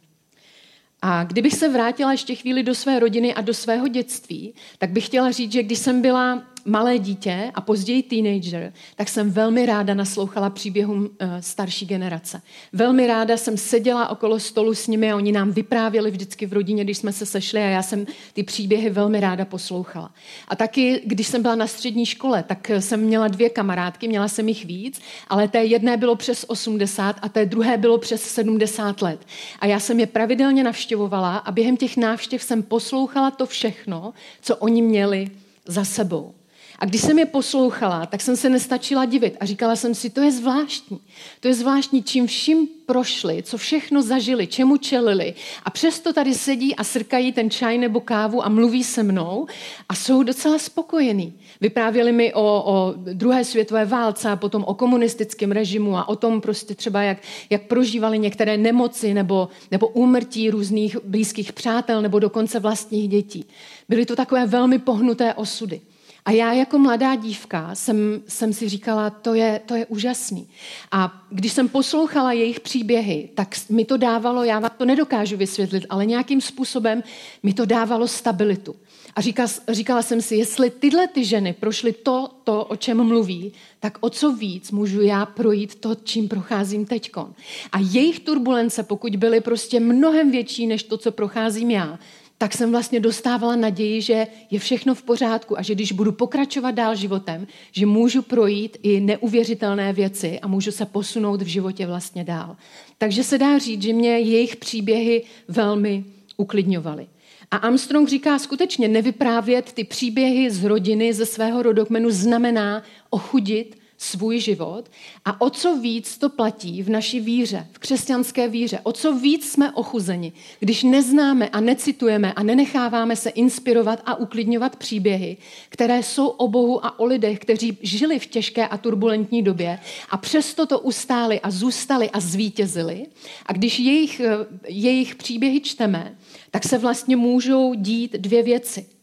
A 1.01 1.23
kdybych 1.23 1.53
se 1.53 1.69
vrátila 1.69 2.11
ještě 2.11 2.35
chvíli 2.35 2.63
do 2.63 2.75
své 2.75 2.99
rodiny 2.99 3.33
a 3.33 3.41
do 3.41 3.53
svého 3.53 3.87
dětství, 3.87 4.53
tak 4.77 4.89
bych 4.89 5.05
chtěla 5.05 5.31
říct, 5.31 5.51
že 5.51 5.63
když 5.63 5.79
jsem 5.79 6.01
byla 6.01 6.43
malé 6.65 6.99
dítě 6.99 7.51
a 7.55 7.61
později 7.61 8.03
teenager, 8.03 8.73
tak 8.95 9.09
jsem 9.09 9.31
velmi 9.31 9.65
ráda 9.65 9.93
naslouchala 9.93 10.49
příběhům 10.49 11.09
eh, 11.19 11.41
starší 11.41 11.85
generace. 11.85 12.41
Velmi 12.73 13.07
ráda 13.07 13.37
jsem 13.37 13.57
seděla 13.57 14.09
okolo 14.09 14.39
stolu 14.39 14.75
s 14.75 14.87
nimi 14.87 15.11
a 15.11 15.15
oni 15.15 15.31
nám 15.31 15.51
vyprávěli 15.51 16.11
vždycky 16.11 16.45
v 16.45 16.53
rodině, 16.53 16.83
když 16.83 16.97
jsme 16.97 17.13
se 17.13 17.25
sešli 17.25 17.59
a 17.59 17.65
já 17.65 17.83
jsem 17.83 18.05
ty 18.33 18.43
příběhy 18.43 18.89
velmi 18.89 19.19
ráda 19.19 19.45
poslouchala. 19.45 20.11
A 20.47 20.55
taky, 20.55 21.01
když 21.05 21.27
jsem 21.27 21.41
byla 21.41 21.55
na 21.55 21.67
střední 21.67 22.05
škole, 22.05 22.43
tak 22.43 22.69
eh, 22.69 22.81
jsem 22.81 22.99
měla 22.99 23.27
dvě 23.27 23.49
kamarádky, 23.49 24.07
měla 24.07 24.27
jsem 24.27 24.47
jich 24.47 24.65
víc, 24.65 25.01
ale 25.27 25.47
té 25.47 25.63
jedné 25.63 25.97
bylo 25.97 26.15
přes 26.15 26.45
80 26.47 27.15
a 27.21 27.29
té 27.29 27.45
druhé 27.45 27.77
bylo 27.77 27.97
přes 27.97 28.21
70 28.21 29.01
let. 29.01 29.19
A 29.59 29.65
já 29.65 29.79
jsem 29.79 29.99
je 29.99 30.07
pravidelně 30.07 30.63
navštěvovala 30.63 31.37
a 31.37 31.51
během 31.51 31.77
těch 31.77 31.97
návštěv 31.97 32.43
jsem 32.43 32.63
poslouchala 32.63 33.31
to 33.31 33.45
všechno, 33.45 34.13
co 34.41 34.55
oni 34.55 34.81
měli 34.81 35.29
za 35.67 35.85
sebou. 35.85 36.38
A 36.79 36.85
když 36.85 37.01
jsem 37.01 37.19
je 37.19 37.25
poslouchala, 37.25 38.05
tak 38.05 38.21
jsem 38.21 38.35
se 38.35 38.49
nestačila 38.49 39.05
divit 39.05 39.37
a 39.39 39.45
říkala 39.45 39.75
jsem 39.75 39.95
si, 39.95 40.09
to 40.09 40.21
je 40.21 40.31
zvláštní. 40.31 40.99
To 41.39 41.47
je 41.47 41.53
zvláštní, 41.53 42.03
čím 42.03 42.27
vším 42.27 42.67
prošli, 42.85 43.43
co 43.43 43.57
všechno 43.57 44.01
zažili, 44.01 44.47
čemu 44.47 44.77
čelili. 44.77 45.33
A 45.63 45.69
přesto 45.69 46.13
tady 46.13 46.33
sedí 46.33 46.75
a 46.75 46.83
srkají 46.83 47.31
ten 47.31 47.49
čaj 47.49 47.77
nebo 47.77 47.99
kávu 47.99 48.45
a 48.45 48.49
mluví 48.49 48.83
se 48.83 49.03
mnou 49.03 49.47
a 49.89 49.95
jsou 49.95 50.23
docela 50.23 50.59
spokojení. 50.59 51.33
Vyprávěli 51.61 52.11
mi 52.11 52.33
o, 52.33 52.63
o 52.65 52.93
druhé 53.13 53.43
světové 53.43 53.85
válce 53.85 54.29
a 54.29 54.35
potom 54.35 54.63
o 54.63 54.73
komunistickém 54.73 55.51
režimu 55.51 55.97
a 55.97 56.09
o 56.09 56.15
tom 56.15 56.41
prostě 56.41 56.75
třeba, 56.75 57.01
jak, 57.01 57.17
jak 57.49 57.61
prožívali 57.61 58.19
některé 58.19 58.57
nemoci 58.57 59.13
nebo, 59.13 59.49
nebo 59.71 59.87
úmrtí 59.87 60.49
různých 60.49 60.97
blízkých 61.03 61.53
přátel 61.53 62.01
nebo 62.01 62.19
dokonce 62.19 62.59
vlastních 62.59 63.09
dětí. 63.09 63.45
Byly 63.89 64.05
to 64.05 64.15
takové 64.15 64.45
velmi 64.45 64.79
pohnuté 64.79 65.33
osudy. 65.33 65.81
A 66.25 66.31
já 66.31 66.53
jako 66.53 66.79
mladá 66.79 67.15
dívka 67.15 67.75
jsem, 67.75 68.21
jsem 68.27 68.53
si 68.53 68.69
říkala, 68.69 69.09
to 69.09 69.33
je, 69.33 69.61
to 69.65 69.75
je 69.75 69.85
úžasný. 69.85 70.47
A 70.91 71.23
když 71.29 71.51
jsem 71.51 71.69
poslouchala 71.69 72.31
jejich 72.31 72.59
příběhy, 72.59 73.29
tak 73.35 73.55
mi 73.69 73.85
to 73.85 73.97
dávalo, 73.97 74.43
já 74.43 74.59
vám 74.59 74.71
to 74.77 74.85
nedokážu 74.85 75.37
vysvětlit, 75.37 75.85
ale 75.89 76.05
nějakým 76.05 76.41
způsobem 76.41 77.03
mi 77.43 77.53
to 77.53 77.65
dávalo 77.65 78.07
stabilitu. 78.07 78.75
A 79.15 79.21
říkala, 79.21 79.49
říkala 79.69 80.01
jsem 80.01 80.21
si, 80.21 80.35
jestli 80.35 80.69
tyhle 80.69 81.07
ty 81.07 81.25
ženy 81.25 81.53
prošly 81.53 81.93
to, 81.93 82.29
to, 82.43 82.65
o 82.65 82.75
čem 82.75 83.03
mluví, 83.03 83.53
tak 83.79 83.97
o 84.01 84.09
co 84.09 84.33
víc 84.33 84.71
můžu 84.71 85.01
já 85.01 85.25
projít 85.25 85.75
to, 85.75 85.95
čím 85.95 86.27
procházím 86.27 86.85
teďkon. 86.85 87.33
A 87.71 87.79
jejich 87.79 88.19
turbulence, 88.19 88.83
pokud 88.83 89.15
byly 89.15 89.41
prostě 89.41 89.79
mnohem 89.79 90.31
větší 90.31 90.67
než 90.67 90.83
to, 90.83 90.97
co 90.97 91.11
procházím 91.11 91.71
já, 91.71 91.99
tak 92.41 92.53
jsem 92.53 92.71
vlastně 92.71 92.99
dostávala 92.99 93.55
naději, 93.55 94.01
že 94.01 94.27
je 94.51 94.59
všechno 94.59 94.95
v 94.95 95.03
pořádku 95.03 95.59
a 95.59 95.61
že 95.61 95.75
když 95.75 95.91
budu 95.91 96.11
pokračovat 96.11 96.71
dál 96.71 96.95
životem, 96.95 97.47
že 97.71 97.85
můžu 97.85 98.21
projít 98.21 98.77
i 98.83 98.99
neuvěřitelné 98.99 99.93
věci 99.93 100.39
a 100.39 100.47
můžu 100.47 100.71
se 100.71 100.85
posunout 100.85 101.41
v 101.41 101.45
životě 101.45 101.87
vlastně 101.87 102.23
dál. 102.23 102.55
Takže 102.97 103.23
se 103.23 103.37
dá 103.37 103.57
říct, 103.57 103.81
že 103.81 103.93
mě 103.93 104.09
jejich 104.09 104.55
příběhy 104.55 105.23
velmi 105.47 106.05
uklidňovaly. 106.37 107.07
A 107.51 107.57
Armstrong 107.57 108.09
říká 108.09 108.39
skutečně, 108.39 108.87
nevyprávět 108.87 109.73
ty 109.73 109.83
příběhy 109.83 110.51
z 110.51 110.63
rodiny, 110.63 111.13
ze 111.13 111.25
svého 111.25 111.63
rodokmenu 111.63 112.09
znamená 112.09 112.83
ochudit 113.09 113.78
svůj 114.01 114.39
život? 114.39 114.91
A 115.25 115.41
o 115.41 115.49
co 115.49 115.77
víc 115.77 116.17
to 116.17 116.29
platí 116.29 116.83
v 116.83 116.89
naší 116.89 117.19
víře, 117.19 117.67
v 117.71 117.79
křesťanské 117.79 118.47
víře, 118.47 118.79
o 118.83 118.91
co 118.91 119.15
víc 119.15 119.51
jsme 119.51 119.71
ochuzeni, 119.71 120.33
když 120.59 120.83
neznáme 120.83 121.49
a 121.49 121.59
necitujeme 121.59 122.33
a 122.33 122.43
nenecháváme 122.43 123.15
se 123.15 123.29
inspirovat 123.29 124.01
a 124.05 124.15
uklidňovat 124.15 124.75
příběhy, 124.75 125.37
které 125.69 126.03
jsou 126.03 126.27
o 126.27 126.47
Bohu 126.47 126.85
a 126.85 126.99
o 126.99 127.05
lidech, 127.05 127.39
kteří 127.39 127.77
žili 127.81 128.19
v 128.19 128.25
těžké 128.25 128.67
a 128.67 128.77
turbulentní 128.77 129.43
době 129.43 129.79
a 130.09 130.17
přesto 130.17 130.65
to 130.65 130.79
ustáli 130.79 131.39
a 131.39 131.51
zůstali 131.51 132.09
a 132.09 132.19
zvítězili. 132.19 133.05
A 133.45 133.53
když 133.53 133.79
jejich, 133.79 134.21
jejich 134.67 135.15
příběhy 135.15 135.61
čteme, 135.61 136.17
tak 136.51 136.63
se 136.63 136.77
vlastně 136.77 137.15
můžou 137.15 137.73
dít 137.73 138.11
dvě 138.13 138.43
věci– 138.43 138.85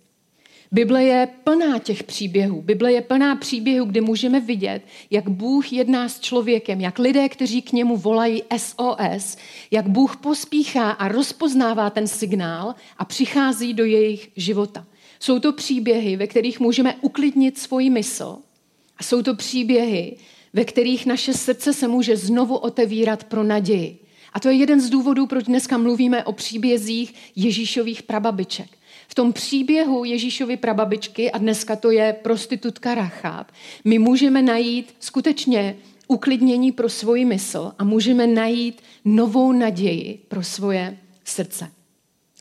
Bible 0.76 1.04
je 1.04 1.28
plná 1.45 1.78
těch 1.78 2.02
příběhů. 2.02 2.62
Bible 2.62 2.92
je 2.92 3.00
plná 3.00 3.37
příběhů, 3.37 3.87
kde 3.87 4.00
můžeme 4.00 4.40
vidět, 4.40 4.83
jak 5.11 5.28
Bůh 5.28 5.73
jedná 5.73 6.09
s 6.09 6.21
člověkem, 6.21 6.80
jak 6.80 6.99
lidé, 6.99 7.28
kteří 7.28 7.62
k 7.62 7.73
němu 7.73 7.97
volají 7.97 8.42
SOS, 8.56 9.37
jak 9.71 9.88
Bůh 9.88 10.16
pospíchá 10.16 10.90
a 10.90 11.09
rozpoznává 11.09 11.90
ten 11.90 12.09
signál 12.09 12.75
a 12.99 13.04
přichází 13.04 13.75
do 13.75 13.85
jejich 13.85 14.30
života. 14.37 14.87
Jsou 15.21 15.38
to 15.38 15.52
příběhy, 15.52 16.16
ve 16.16 16.26
kterých 16.26 16.61
můžeme 16.61 16.95
uklidnit 17.00 17.59
svoji 17.59 17.90
mysl 17.90 18.37
a 18.99 19.02
jsou 19.02 19.23
to 19.23 19.35
příběhy, 19.35 20.16
ve 20.52 20.64
kterých 20.64 21.06
naše 21.06 21.35
srdce 21.35 21.73
se 21.73 21.88
může 21.88 22.16
znovu 22.16 22.56
otevírat 22.56 23.25
pro 23.25 23.42
naději. 23.42 23.99
A 24.33 24.40
to 24.40 24.49
je 24.49 24.54
jeden 24.54 24.80
z 24.80 24.90
důvodů, 24.90 25.26
proč 25.26 25.45
dneska 25.45 25.78
mluvíme 25.78 26.25
o 26.25 26.33
příbězích 26.33 27.14
Ježíšových 27.37 28.02
prababiček. 28.02 28.75
V 29.08 29.14
tom 29.14 29.32
příběhu 29.32 30.04
Ježíšovy 30.04 30.56
prababičky, 30.56 31.30
a 31.30 31.38
dneska 31.38 31.76
to 31.76 31.90
je 31.90 32.16
prostitutka 32.22 32.94
Rachab, 32.94 33.52
my 33.84 33.98
můžeme 33.98 34.42
najít 34.42 34.94
skutečně 35.00 35.76
uklidnění 36.08 36.72
pro 36.72 36.88
svoji 36.88 37.25
mysl 37.25 37.72
a 37.78 37.84
můžeme 37.84 38.26
najít 38.26 38.82
novou 39.04 39.52
naději 39.52 40.18
pro 40.28 40.42
svoje 40.42 40.98
srdce. 41.25 41.70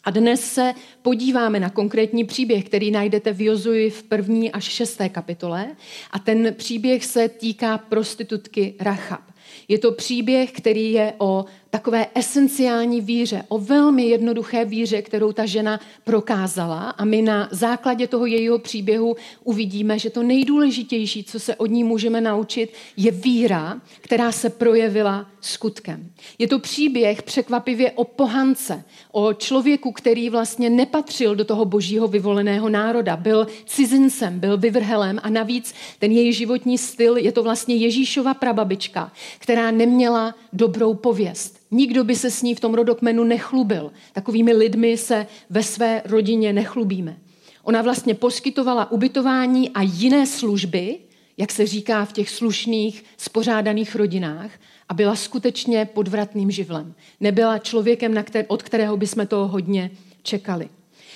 A 0.04 0.12
dnes 0.12 0.54
se 0.54 0.74
podíváme 1.02 1.60
na 1.60 1.70
konkrétní 1.70 2.24
příběh, 2.24 2.66
který 2.66 2.92
najdete 2.92 3.34
v 3.34 3.42
Jozuji 3.42 3.90
v 3.90 4.04
první 4.04 4.52
až 4.52 4.64
šesté 4.64 5.10
kapitole. 5.10 5.68
A 6.12 6.20
ten 6.20 6.54
příběh 6.58 7.06
se 7.06 7.30
týká 7.30 7.78
prostitutky 7.78 8.74
Rachab. 8.80 9.22
Je 9.68 9.80
to 9.80 9.92
příběh, 9.92 10.52
který 10.52 10.92
je 10.92 11.14
o 11.18 11.46
takové 11.76 12.08
esenciální 12.16 13.02
víře, 13.02 13.44
o 13.48 13.60
velmi 13.60 14.06
jednoduché 14.06 14.66
víře, 14.66 15.02
kterou 15.02 15.32
ta 15.32 15.46
žena 15.46 15.80
prokázala. 16.04 16.90
A 16.90 17.06
my 17.06 17.22
na 17.22 17.50
základě 17.52 18.08
toho 18.08 18.26
jejího 18.26 18.60
příběhu 18.60 19.16
uvidíme, 19.44 20.00
že 20.00 20.10
to 20.10 20.24
nejdůležitější, 20.24 21.24
co 21.24 21.40
se 21.40 21.56
od 21.56 21.66
ní 21.66 21.84
můžeme 21.84 22.22
naučit, 22.22 22.74
je 22.98 23.12
víra, 23.12 23.82
která 24.02 24.32
se 24.32 24.50
projevila 24.50 25.26
skutkem. 25.42 26.12
Je 26.40 26.48
to 26.48 26.60
příběh 26.60 27.24
překvapivě 27.24 27.92
o 27.92 28.04
pohance, 28.04 28.84
o 29.12 29.34
člověku, 29.34 29.92
který 29.92 30.30
vlastně 30.30 30.70
nepatřil 30.70 31.36
do 31.36 31.46
toho 31.46 31.66
božího 31.66 32.08
vyvoleného 32.08 32.70
národa. 32.70 33.18
Byl 33.18 33.48
cizincem, 33.66 34.40
byl 34.40 34.58
vyvrhelem 34.58 35.20
a 35.24 35.30
navíc 35.30 35.74
ten 36.00 36.12
její 36.12 36.34
životní 36.34 36.78
styl 36.78 37.18
je 37.18 37.32
to 37.32 37.44
vlastně 37.44 37.76
Ježíšova 37.76 38.34
prababička, 38.34 39.12
která 39.40 39.72
neměla 39.72 40.36
dobrou 40.54 40.94
pověst. 40.94 41.65
Nikdo 41.72 42.04
by 42.04 42.16
se 42.16 42.32
s 42.32 42.42
ní 42.42 42.56
v 42.56 42.60
tom 42.60 42.74
rodokmenu 42.74 43.24
nechlubil. 43.24 43.92
Takovými 44.14 44.54
lidmi 44.54 44.98
se 44.98 45.28
ve 45.50 45.64
své 45.64 46.02
rodině 46.06 46.54
nechlubíme. 46.54 47.18
Ona 47.64 47.82
vlastně 47.82 48.14
poskytovala 48.14 48.92
ubytování 48.92 49.70
a 49.70 49.82
jiné 49.82 50.28
služby, 50.28 50.98
jak 51.38 51.52
se 51.52 51.66
říká 51.68 52.06
v 52.06 52.14
těch 52.14 52.30
slušných, 52.30 53.04
spořádaných 53.18 53.96
rodinách, 53.96 54.52
a 54.90 54.94
byla 54.94 55.16
skutečně 55.16 55.86
podvratným 55.86 56.52
živlem. 56.52 56.94
Nebyla 57.20 57.60
člověkem, 57.60 58.24
od 58.48 58.64
kterého 58.64 58.98
bychom 58.98 59.28
toho 59.28 59.48
hodně 59.48 59.92
čekali. 60.24 60.70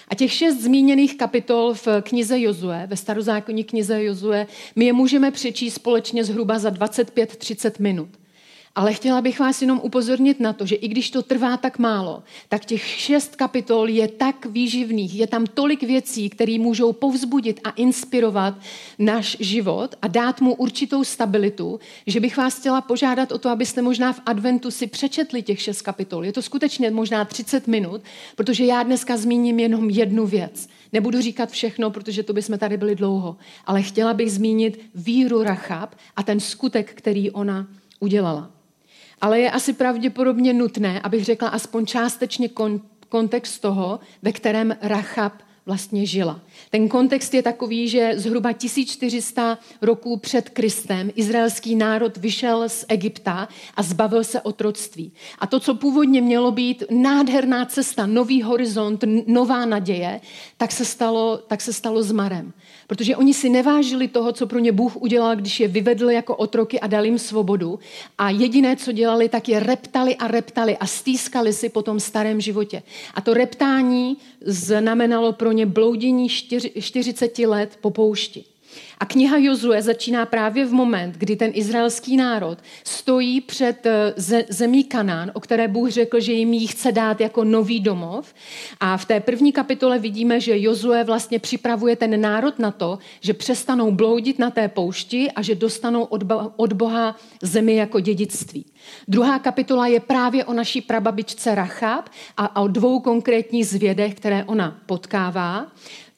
A 0.07 0.15
těch 0.15 0.33
šest 0.33 0.61
zmíněných 0.61 1.17
kapitol 1.17 1.73
v 1.73 1.87
knize 2.01 2.39
Jozue, 2.39 2.87
ve 2.87 2.97
starozákonní 2.97 3.63
knize 3.63 4.03
Jozue, 4.03 4.47
my 4.75 4.85
je 4.85 4.93
můžeme 4.93 5.31
přečíst 5.31 5.73
společně 5.73 6.23
zhruba 6.23 6.59
za 6.59 6.69
25-30 6.69 7.71
minut. 7.79 8.09
Ale 8.75 8.93
chtěla 8.93 9.21
bych 9.21 9.39
vás 9.39 9.61
jenom 9.61 9.81
upozornit 9.83 10.39
na 10.39 10.53
to, 10.53 10.65
že 10.65 10.75
i 10.75 10.87
když 10.87 11.11
to 11.11 11.23
trvá 11.23 11.57
tak 11.57 11.79
málo, 11.79 12.23
tak 12.49 12.65
těch 12.65 12.85
šest 12.85 13.35
kapitol 13.35 13.89
je 13.89 14.07
tak 14.07 14.45
výživných, 14.45 15.15
je 15.15 15.27
tam 15.27 15.45
tolik 15.45 15.83
věcí, 15.83 16.29
které 16.29 16.57
můžou 16.59 16.93
povzbudit 16.93 17.59
a 17.63 17.69
inspirovat 17.69 18.53
náš 18.99 19.37
život 19.39 19.95
a 20.01 20.07
dát 20.07 20.41
mu 20.41 20.53
určitou 20.53 21.03
stabilitu, 21.03 21.79
že 22.07 22.19
bych 22.19 22.37
vás 22.37 22.59
chtěla 22.59 22.81
požádat 22.81 23.31
o 23.31 23.37
to, 23.37 23.49
abyste 23.49 23.81
možná 23.81 24.13
v 24.13 24.21
adventu 24.25 24.71
si 24.71 24.87
přečetli 24.87 25.41
těch 25.41 25.61
šest 25.61 25.81
kapitol. 25.81 26.25
Je 26.25 26.33
to 26.33 26.41
skutečně 26.41 26.91
možná 26.91 27.25
30 27.25 27.67
minut, 27.67 28.01
protože 28.35 28.65
já 28.65 28.83
dneska 28.83 29.17
zmíním 29.17 29.59
jenom 29.59 29.89
jednu 29.89 30.25
věc. 30.25 30.69
Nebudu 30.93 31.21
říkat 31.21 31.51
všechno, 31.51 31.89
protože 31.91 32.23
to 32.23 32.33
bychom 32.33 32.57
tady 32.57 32.77
byli 32.77 32.95
dlouho, 32.95 33.37
ale 33.65 33.81
chtěla 33.81 34.13
bych 34.13 34.31
zmínit 34.31 34.79
víru 34.95 35.43
Rachab 35.43 35.95
a 36.15 36.23
ten 36.23 36.39
skutek, 36.39 36.93
který 36.93 37.31
ona 37.31 37.67
udělala. 37.99 38.58
Ale 39.21 39.39
je 39.39 39.51
asi 39.51 39.73
pravděpodobně 39.73 40.53
nutné, 40.53 41.01
abych 41.01 41.25
řekla 41.25 41.49
aspoň 41.49 41.85
částečně 41.85 42.47
kon- 42.47 42.81
kontext 43.09 43.61
toho, 43.61 43.99
ve 44.21 44.31
kterém 44.31 44.75
Rachab 44.81 45.33
vlastně 45.69 46.05
žila. 46.05 46.39
Ten 46.69 46.89
kontext 46.89 47.33
je 47.33 47.43
takový, 47.43 47.89
že 47.89 48.13
zhruba 48.15 48.53
1400 48.53 49.57
roků 49.81 50.17
před 50.17 50.49
Kristem 50.49 51.11
izraelský 51.15 51.75
národ 51.75 52.17
vyšel 52.17 52.69
z 52.69 52.85
Egypta 52.87 53.47
a 53.75 53.83
zbavil 53.83 54.23
se 54.23 54.41
otroctví. 54.41 55.11
A 55.39 55.47
to, 55.47 55.59
co 55.59 55.75
původně 55.75 56.21
mělo 56.21 56.51
být 56.51 56.83
nádherná 56.91 57.65
cesta, 57.65 58.05
nový 58.05 58.41
horizont, 58.41 59.03
nová 59.27 59.65
naděje, 59.65 60.21
tak 60.57 60.71
se 60.71 60.85
stalo, 60.85 61.37
tak 61.37 61.61
se 61.61 61.73
stalo 61.73 62.03
zmarem. 62.03 62.53
Protože 62.89 63.15
oni 63.15 63.33
si 63.33 63.49
nevážili 63.49 64.07
toho, 64.07 64.31
co 64.31 64.47
pro 64.47 64.59
ně 64.59 64.71
Bůh 64.71 64.97
udělal, 64.97 65.35
když 65.35 65.59
je 65.59 65.67
vyvedl 65.67 66.09
jako 66.09 66.35
otroky 66.35 66.79
a 66.79 66.87
dal 66.87 67.05
jim 67.05 67.19
svobodu. 67.19 67.79
A 68.17 68.29
jediné, 68.29 68.75
co 68.75 68.91
dělali, 68.91 69.29
tak 69.29 69.49
je 69.49 69.59
reptali 69.59 70.15
a 70.15 70.27
reptali 70.27 70.77
a 70.77 70.85
stýskali 70.85 71.53
si 71.53 71.69
po 71.69 71.81
tom 71.81 71.99
starém 71.99 72.41
životě. 72.41 72.83
A 73.13 73.21
to 73.21 73.33
reptání 73.33 74.17
znamenalo 74.45 75.33
pro 75.33 75.51
ně 75.51 75.65
bloudění 75.65 76.29
40 76.29 77.39
let 77.39 77.77
po 77.81 77.89
poušti. 77.89 78.45
A 78.99 79.05
kniha 79.05 79.37
Jozue 79.37 79.81
začíná 79.81 80.25
právě 80.25 80.65
v 80.65 80.71
moment, 80.71 81.15
kdy 81.15 81.35
ten 81.35 81.51
izraelský 81.53 82.17
národ 82.17 82.57
stojí 82.83 83.41
před 83.41 83.85
eh, 83.85 84.13
zemí 84.49 84.83
Kanán, 84.83 85.31
o 85.33 85.39
které 85.39 85.67
Bůh 85.67 85.89
řekl, 85.89 86.19
že 86.19 86.33
jim 86.33 86.53
ji 86.53 86.67
chce 86.67 86.91
dát 86.91 87.21
jako 87.21 87.43
nový 87.43 87.79
domov. 87.79 88.33
A 88.79 88.97
v 88.97 89.05
té 89.05 89.19
první 89.19 89.51
kapitole 89.51 89.99
vidíme, 89.99 90.39
že 90.39 90.59
Jozue 90.59 91.03
vlastně 91.03 91.39
připravuje 91.39 91.95
ten 91.95 92.21
národ 92.21 92.59
na 92.59 92.71
to, 92.71 92.99
že 93.21 93.33
přestanou 93.33 93.91
bloudit 93.91 94.39
na 94.39 94.49
té 94.49 94.67
poušti 94.67 95.31
a 95.31 95.41
že 95.41 95.55
dostanou 95.55 96.03
od 96.55 96.73
Boha 96.73 97.15
zemi 97.41 97.75
jako 97.75 97.99
dědictví. 97.99 98.65
Druhá 99.07 99.39
kapitola 99.39 99.87
je 99.87 99.99
právě 99.99 100.45
o 100.45 100.53
naší 100.53 100.81
prababičce 100.81 101.55
Rachab 101.55 102.09
a 102.37 102.61
o 102.61 102.67
dvou 102.67 102.99
konkrétních 102.99 103.67
zvědech, 103.67 104.13
které 104.13 104.43
ona 104.43 104.79
potkává. 104.85 105.67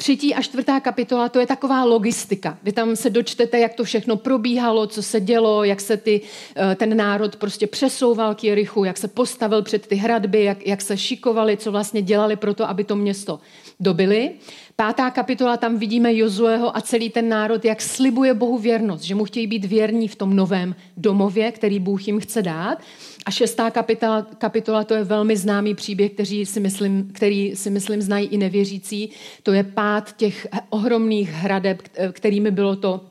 Třetí 0.01 0.35
a 0.35 0.41
čtvrtá 0.41 0.79
kapitola, 0.79 1.29
to 1.29 1.39
je 1.39 1.47
taková 1.47 1.83
logistika. 1.83 2.57
Vy 2.63 2.70
tam 2.71 2.95
se 2.95 3.09
dočtete, 3.09 3.59
jak 3.59 3.73
to 3.73 3.83
všechno 3.83 4.17
probíhalo, 4.17 4.87
co 4.87 5.03
se 5.03 5.19
dělo, 5.19 5.63
jak 5.63 5.81
se 5.81 5.97
ty, 5.97 6.21
eh, 6.55 6.75
ten 6.75 6.97
národ 6.97 7.35
prostě 7.35 7.67
přesouval 7.67 8.35
k 8.35 8.43
Jerichu, 8.43 8.83
jak 8.83 8.97
se 8.97 9.07
postavil 9.07 9.61
před 9.61 9.87
ty 9.87 9.95
hradby, 9.95 10.43
jak, 10.43 10.67
jak 10.67 10.81
se 10.81 10.97
šikovali, 10.97 11.57
co 11.57 11.71
vlastně 11.71 12.01
dělali 12.01 12.35
pro 12.35 12.53
to, 12.53 12.69
aby 12.69 12.83
to 12.83 12.95
město 12.95 13.39
dobili. 13.81 14.31
Pátá 14.75 15.09
kapitola, 15.09 15.57
tam 15.57 15.77
vidíme 15.77 16.15
Jozueho 16.15 16.77
a 16.77 16.81
celý 16.81 17.09
ten 17.09 17.29
národ, 17.29 17.65
jak 17.65 17.81
slibuje 17.81 18.33
Bohu 18.33 18.57
věrnost, 18.57 19.03
že 19.03 19.15
mu 19.15 19.25
chtějí 19.25 19.47
být 19.47 19.65
věrní 19.65 20.07
v 20.07 20.15
tom 20.15 20.35
novém 20.35 20.75
domově, 20.97 21.51
který 21.51 21.79
Bůh 21.79 22.07
jim 22.07 22.19
chce 22.19 22.41
dát. 22.41 22.81
A 23.25 23.31
šestá 23.31 23.71
kapitola, 23.71 24.21
kapitola 24.37 24.83
to 24.83 24.93
je 24.93 25.03
velmi 25.03 25.37
známý 25.37 25.75
příběh, 25.75 26.11
který 26.11 26.45
si, 26.45 26.59
myslím, 26.59 27.09
který 27.13 27.55
si 27.55 27.69
myslím 27.69 28.01
znají 28.01 28.27
i 28.27 28.37
nevěřící. 28.37 29.09
To 29.43 29.53
je 29.53 29.63
pád 29.63 30.15
těch 30.17 30.47
ohromných 30.69 31.29
hradeb, 31.29 31.81
kterými 32.11 32.51
bylo 32.51 32.75
to 32.75 33.10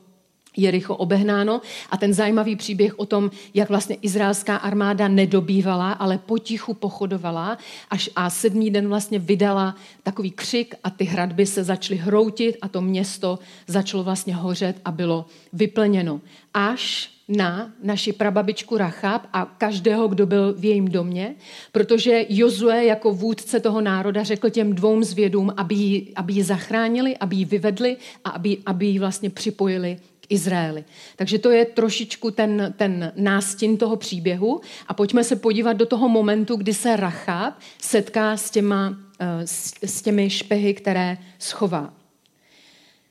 Jericho 0.57 0.95
obehnáno 0.95 1.61
a 1.89 1.97
ten 1.97 2.13
zajímavý 2.13 2.55
příběh 2.55 2.99
o 2.99 3.05
tom, 3.05 3.31
jak 3.53 3.69
vlastně 3.69 3.97
izraelská 4.01 4.55
armáda 4.55 5.07
nedobývala, 5.07 5.91
ale 5.91 6.17
potichu 6.17 6.73
pochodovala 6.73 7.57
až 7.89 8.09
a 8.15 8.29
sedmý 8.29 8.69
den 8.69 8.87
vlastně 8.87 9.19
vydala 9.19 9.75
takový 10.03 10.31
křik 10.31 10.75
a 10.83 10.89
ty 10.89 11.03
hradby 11.03 11.45
se 11.45 11.63
začaly 11.63 11.97
hroutit 11.97 12.57
a 12.61 12.67
to 12.67 12.81
město 12.81 13.39
začalo 13.67 14.03
vlastně 14.03 14.35
hořet 14.35 14.75
a 14.85 14.91
bylo 14.91 15.25
vyplněno. 15.53 16.21
Až 16.53 17.09
na 17.27 17.71
naši 17.83 18.13
prababičku 18.13 18.77
Rachab 18.77 19.27
a 19.33 19.45
každého, 19.45 20.07
kdo 20.07 20.25
byl 20.25 20.53
v 20.53 20.65
jejím 20.65 20.87
domě, 20.87 21.35
protože 21.71 22.25
Jozue 22.29 22.85
jako 22.85 23.13
vůdce 23.13 23.59
toho 23.59 23.81
národa 23.81 24.23
řekl 24.23 24.49
těm 24.49 24.75
dvou 24.75 25.03
zvědům, 25.03 25.53
aby 25.57 25.75
ji, 25.75 26.13
aby 26.15 26.33
ji 26.33 26.43
zachránili, 26.43 27.17
aby 27.17 27.35
ji 27.35 27.45
vyvedli 27.45 27.97
a 28.23 28.29
aby, 28.29 28.57
aby 28.65 28.85
ji 28.85 28.99
vlastně 28.99 29.29
připojili 29.29 29.97
Izraeli. 30.31 30.83
Takže 31.15 31.39
to 31.39 31.49
je 31.49 31.65
trošičku 31.65 32.31
ten, 32.31 32.73
ten 32.77 33.13
nástin 33.15 33.77
toho 33.77 33.95
příběhu 33.95 34.61
a 34.87 34.93
pojďme 34.93 35.23
se 35.23 35.35
podívat 35.35 35.73
do 35.73 35.85
toho 35.85 36.09
momentu, 36.09 36.55
kdy 36.55 36.73
se 36.73 36.95
Rachab 36.95 37.53
setká 37.81 38.37
s, 38.37 38.51
těma, 38.51 38.97
eh, 39.19 39.47
s, 39.47 39.73
s 39.85 40.01
těmi 40.01 40.29
špehy, 40.29 40.73
které 40.73 41.17
schová. 41.39 41.93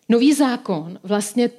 Nový 0.09 0.33
zákon 0.33 0.99
vlastně 1.03 1.51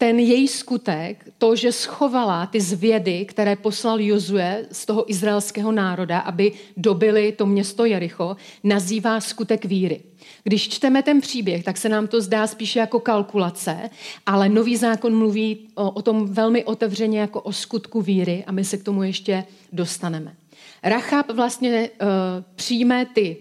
ten 0.00 0.18
její 0.18 0.48
skutek, 0.48 1.24
to, 1.38 1.56
že 1.56 1.72
schovala 1.72 2.46
ty 2.46 2.60
zvědy, 2.60 3.24
které 3.24 3.56
poslal 3.56 4.00
Jozue 4.00 4.66
z 4.72 4.86
toho 4.86 5.10
izraelského 5.10 5.72
národa, 5.72 6.18
aby 6.18 6.52
dobili 6.76 7.32
to 7.32 7.46
město 7.46 7.84
Jericho, 7.84 8.36
nazývá 8.64 9.20
skutek 9.20 9.64
víry. 9.64 10.00
Když 10.44 10.68
čteme 10.68 11.02
ten 11.02 11.20
příběh, 11.20 11.64
tak 11.64 11.76
se 11.76 11.88
nám 11.88 12.06
to 12.06 12.20
zdá 12.20 12.46
spíše 12.46 12.78
jako 12.78 13.00
kalkulace, 13.00 13.90
ale 14.26 14.48
nový 14.48 14.76
zákon 14.76 15.18
mluví 15.18 15.68
o, 15.74 15.90
o 15.90 16.02
tom 16.02 16.26
velmi 16.26 16.64
otevřeně 16.64 17.20
jako 17.20 17.40
o 17.40 17.52
skutku 17.52 18.02
víry 18.02 18.44
a 18.46 18.52
my 18.52 18.64
se 18.64 18.76
k 18.76 18.84
tomu 18.84 19.02
ještě 19.02 19.44
dostaneme. 19.72 20.34
Rachab 20.82 21.30
vlastně 21.30 21.90
uh, 21.90 22.08
přijme 22.54 23.06
ty 23.14 23.36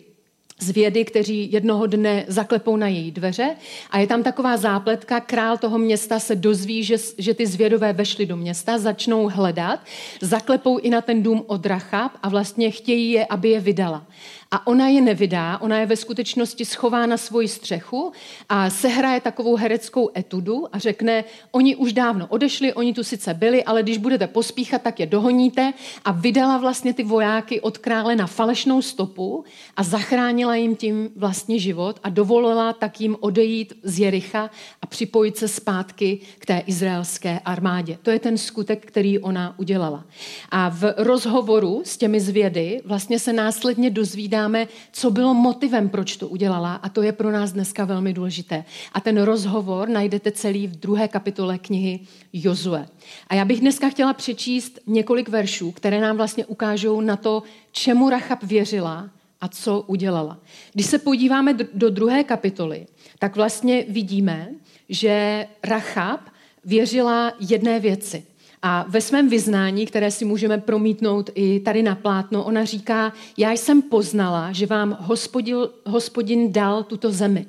zvědy, 0.59 1.05
kteří 1.05 1.51
jednoho 1.51 1.87
dne 1.87 2.25
zaklepou 2.27 2.77
na 2.77 2.87
její 2.87 3.11
dveře. 3.11 3.55
A 3.91 3.99
je 3.99 4.07
tam 4.07 4.23
taková 4.23 4.57
zápletka, 4.57 5.19
král 5.19 5.57
toho 5.57 5.77
města 5.77 6.19
se 6.19 6.35
dozví, 6.35 6.83
že, 6.83 6.95
že 7.17 7.33
ty 7.33 7.47
zvědové 7.47 7.93
vešly 7.93 8.25
do 8.25 8.37
města, 8.37 8.77
začnou 8.77 9.29
hledat, 9.29 9.79
zaklepou 10.21 10.77
i 10.77 10.89
na 10.89 11.01
ten 11.01 11.23
dům 11.23 11.43
od 11.47 11.65
Rachab 11.65 12.11
a 12.23 12.29
vlastně 12.29 12.71
chtějí 12.71 13.11
je, 13.11 13.25
aby 13.25 13.49
je 13.49 13.59
vydala 13.59 14.05
a 14.51 14.67
ona 14.67 14.87
je 14.87 15.01
nevydá, 15.01 15.57
ona 15.61 15.79
je 15.79 15.85
ve 15.85 15.95
skutečnosti 15.95 16.65
schová 16.65 17.05
na 17.05 17.17
svoji 17.17 17.47
střechu 17.47 18.11
a 18.49 18.69
sehraje 18.69 19.21
takovou 19.21 19.55
hereckou 19.55 20.09
etudu 20.17 20.65
a 20.71 20.79
řekne, 20.79 21.23
oni 21.51 21.75
už 21.75 21.93
dávno 21.93 22.27
odešli, 22.27 22.73
oni 22.73 22.93
tu 22.93 23.03
sice 23.03 23.33
byli, 23.33 23.63
ale 23.63 23.83
když 23.83 23.97
budete 23.97 24.27
pospíchat, 24.27 24.81
tak 24.81 24.99
je 24.99 25.05
dohoníte 25.05 25.73
a 26.05 26.11
vydala 26.11 26.57
vlastně 26.57 26.93
ty 26.93 27.03
vojáky 27.03 27.61
od 27.61 27.77
krále 27.77 28.15
na 28.15 28.27
falešnou 28.27 28.81
stopu 28.81 29.43
a 29.77 29.83
zachránila 29.83 30.55
jim 30.55 30.75
tím 30.75 31.09
vlastně 31.15 31.59
život 31.59 31.99
a 32.03 32.09
dovolila 32.09 32.73
tak 32.73 33.01
jim 33.01 33.17
odejít 33.19 33.73
z 33.83 33.99
Jericha 33.99 34.49
a 34.81 34.85
připojit 34.85 35.37
se 35.37 35.47
zpátky 35.47 36.19
k 36.39 36.45
té 36.45 36.63
izraelské 36.65 37.39
armádě. 37.45 37.97
To 38.03 38.11
je 38.11 38.19
ten 38.19 38.37
skutek, 38.37 38.85
který 38.85 39.19
ona 39.19 39.59
udělala. 39.59 40.05
A 40.49 40.69
v 40.69 40.93
rozhovoru 40.97 41.81
s 41.85 41.97
těmi 41.97 42.19
zvědy 42.19 42.81
vlastně 42.85 43.19
se 43.19 43.33
následně 43.33 43.89
dozvídá, 43.89 44.38
dozvídáme, 44.39 44.67
co 44.91 45.11
bylo 45.11 45.33
motivem, 45.33 45.89
proč 45.89 46.17
to 46.17 46.27
udělala 46.27 46.75
a 46.75 46.89
to 46.89 47.01
je 47.01 47.11
pro 47.11 47.31
nás 47.31 47.51
dneska 47.51 47.85
velmi 47.85 48.13
důležité. 48.13 48.65
A 48.93 48.99
ten 48.99 49.21
rozhovor 49.21 49.89
najdete 49.89 50.31
celý 50.31 50.67
v 50.67 50.79
druhé 50.79 51.07
kapitole 51.07 51.57
knihy 51.57 51.99
Jozue. 52.33 52.87
A 53.27 53.35
já 53.35 53.45
bych 53.45 53.59
dneska 53.59 53.89
chtěla 53.89 54.13
přečíst 54.13 54.79
několik 54.87 55.29
veršů, 55.29 55.71
které 55.71 56.01
nám 56.01 56.17
vlastně 56.17 56.45
ukážou 56.45 57.01
na 57.01 57.15
to, 57.15 57.43
čemu 57.71 58.09
Rachab 58.09 58.43
věřila 58.43 59.09
a 59.41 59.47
co 59.47 59.81
udělala. 59.87 60.37
Když 60.73 60.85
se 60.85 60.99
podíváme 60.99 61.53
do 61.73 61.89
druhé 61.89 62.23
kapitoly, 62.23 62.87
tak 63.19 63.35
vlastně 63.35 63.85
vidíme, 63.89 64.49
že 64.89 65.47
Rachab 65.63 66.21
věřila 66.65 67.33
jedné 67.39 67.79
věci. 67.79 68.23
A 68.61 68.85
ve 68.87 69.01
svém 69.01 69.29
vyznání, 69.29 69.85
které 69.85 70.11
si 70.11 70.25
můžeme 70.25 70.57
promítnout 70.57 71.29
i 71.35 71.59
tady 71.59 71.83
na 71.83 71.95
plátno, 71.95 72.43
ona 72.43 72.65
říká, 72.65 73.13
já 73.37 73.51
jsem 73.51 73.81
poznala, 73.81 74.51
že 74.51 74.65
vám 74.65 74.97
hospodil, 74.99 75.73
hospodin 75.85 76.51
dal 76.53 76.83
tuto 76.83 77.11
zemi. 77.11 77.45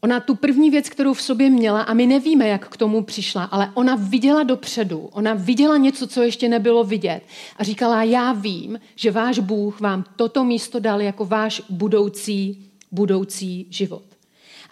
Ona 0.00 0.20
tu 0.20 0.34
první 0.34 0.70
věc, 0.70 0.88
kterou 0.88 1.14
v 1.14 1.22
sobě 1.22 1.50
měla, 1.50 1.82
a 1.82 1.94
my 1.94 2.06
nevíme, 2.06 2.48
jak 2.48 2.68
k 2.68 2.76
tomu 2.76 3.02
přišla, 3.02 3.44
ale 3.44 3.70
ona 3.74 3.94
viděla 3.94 4.42
dopředu, 4.42 5.08
ona 5.12 5.34
viděla 5.34 5.76
něco, 5.76 6.06
co 6.06 6.22
ještě 6.22 6.48
nebylo 6.48 6.84
vidět. 6.84 7.20
A 7.56 7.64
říkala, 7.64 8.02
já 8.02 8.32
vím, 8.32 8.80
že 8.96 9.10
váš 9.10 9.38
Bůh 9.38 9.80
vám 9.80 10.04
toto 10.16 10.44
místo 10.44 10.80
dal 10.80 11.00
jako 11.00 11.24
váš 11.24 11.62
budoucí, 11.70 12.66
budoucí 12.90 13.66
život. 13.70 14.11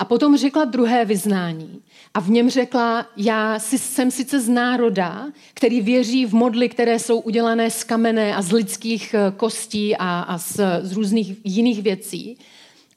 A 0.00 0.04
potom 0.04 0.36
řekla 0.36 0.64
druhé 0.64 1.04
vyznání. 1.04 1.82
A 2.14 2.20
v 2.20 2.30
něm 2.30 2.50
řekla, 2.50 3.06
já 3.16 3.58
jsem 3.58 4.10
sice 4.10 4.40
z 4.40 4.48
národa, 4.48 5.26
který 5.54 5.80
věří 5.80 6.26
v 6.26 6.34
modly, 6.34 6.68
které 6.68 6.98
jsou 6.98 7.20
udělané 7.20 7.70
z 7.70 7.84
kamene 7.84 8.36
a 8.36 8.42
z 8.42 8.52
lidských 8.52 9.14
eh, 9.14 9.32
kostí 9.36 9.96
a, 9.96 10.20
a 10.20 10.38
z, 10.38 10.60
z 10.82 10.92
různých 10.92 11.36
jiných 11.44 11.82
věcí, 11.82 12.38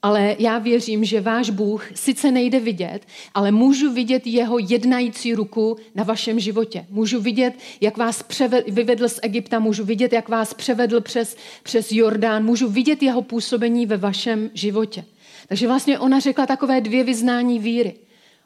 ale 0.02 0.36
já 0.38 0.58
věřím, 0.58 1.04
že 1.04 1.20
váš 1.20 1.50
Bůh 1.50 1.86
sice 1.94 2.30
nejde 2.30 2.60
vidět, 2.60 3.00
ale 3.34 3.50
můžu 3.50 3.92
vidět 3.92 4.26
jeho 4.26 4.58
jednající 4.58 5.34
ruku 5.34 5.76
na 5.94 6.04
vašem 6.04 6.40
životě. 6.40 6.86
Můžu 6.90 7.20
vidět, 7.20 7.54
jak 7.80 7.96
vás 7.96 8.22
převedl, 8.22 8.72
vyvedl 8.72 9.08
z 9.08 9.20
Egypta, 9.22 9.58
můžu 9.58 9.84
vidět, 9.84 10.12
jak 10.12 10.28
vás 10.28 10.54
převedl 10.54 11.00
přes, 11.00 11.36
přes 11.62 11.92
Jordán, 11.92 12.44
můžu 12.44 12.68
vidět 12.68 13.02
jeho 13.02 13.22
působení 13.22 13.86
ve 13.86 13.96
vašem 13.96 14.50
životě. 14.54 15.04
Takže 15.48 15.66
vlastně 15.66 15.98
ona 15.98 16.20
řekla 16.20 16.46
takové 16.46 16.80
dvě 16.80 17.04
vyznání 17.04 17.58
víry. 17.58 17.94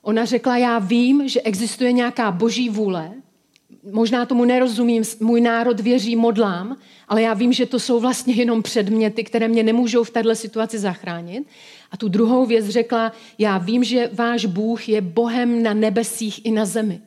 Ona 0.02 0.24
řekla, 0.24 0.56
já 0.56 0.78
vím, 0.78 1.28
že 1.28 1.40
existuje 1.40 1.92
nějaká 1.92 2.30
boží 2.30 2.68
vůle, 2.68 3.12
možná 3.92 4.26
tomu 4.26 4.44
nerozumím, 4.44 5.02
můj 5.20 5.40
národ 5.40 5.80
věří 5.80 6.16
modlám, 6.16 6.76
ale 7.08 7.22
já 7.22 7.34
vím, 7.34 7.52
že 7.52 7.66
to 7.66 7.78
jsou 7.78 8.00
vlastně 8.00 8.34
jenom 8.34 8.62
předměty, 8.62 9.24
které 9.24 9.48
mě 9.48 9.62
nemůžou 9.62 10.04
v 10.04 10.10
této 10.10 10.34
situaci 10.34 10.78
zachránit. 10.78 11.46
A 11.90 11.96
tu 11.96 12.08
druhou 12.08 12.46
věc 12.46 12.68
řekla, 12.68 13.12
já 13.38 13.58
vím, 13.58 13.84
že 13.84 14.10
váš 14.12 14.44
Bůh 14.44 14.88
je 14.88 15.00
Bohem 15.00 15.62
na 15.62 15.74
nebesích 15.74 16.46
i 16.46 16.50
na 16.50 16.64
zemi. 16.64 17.00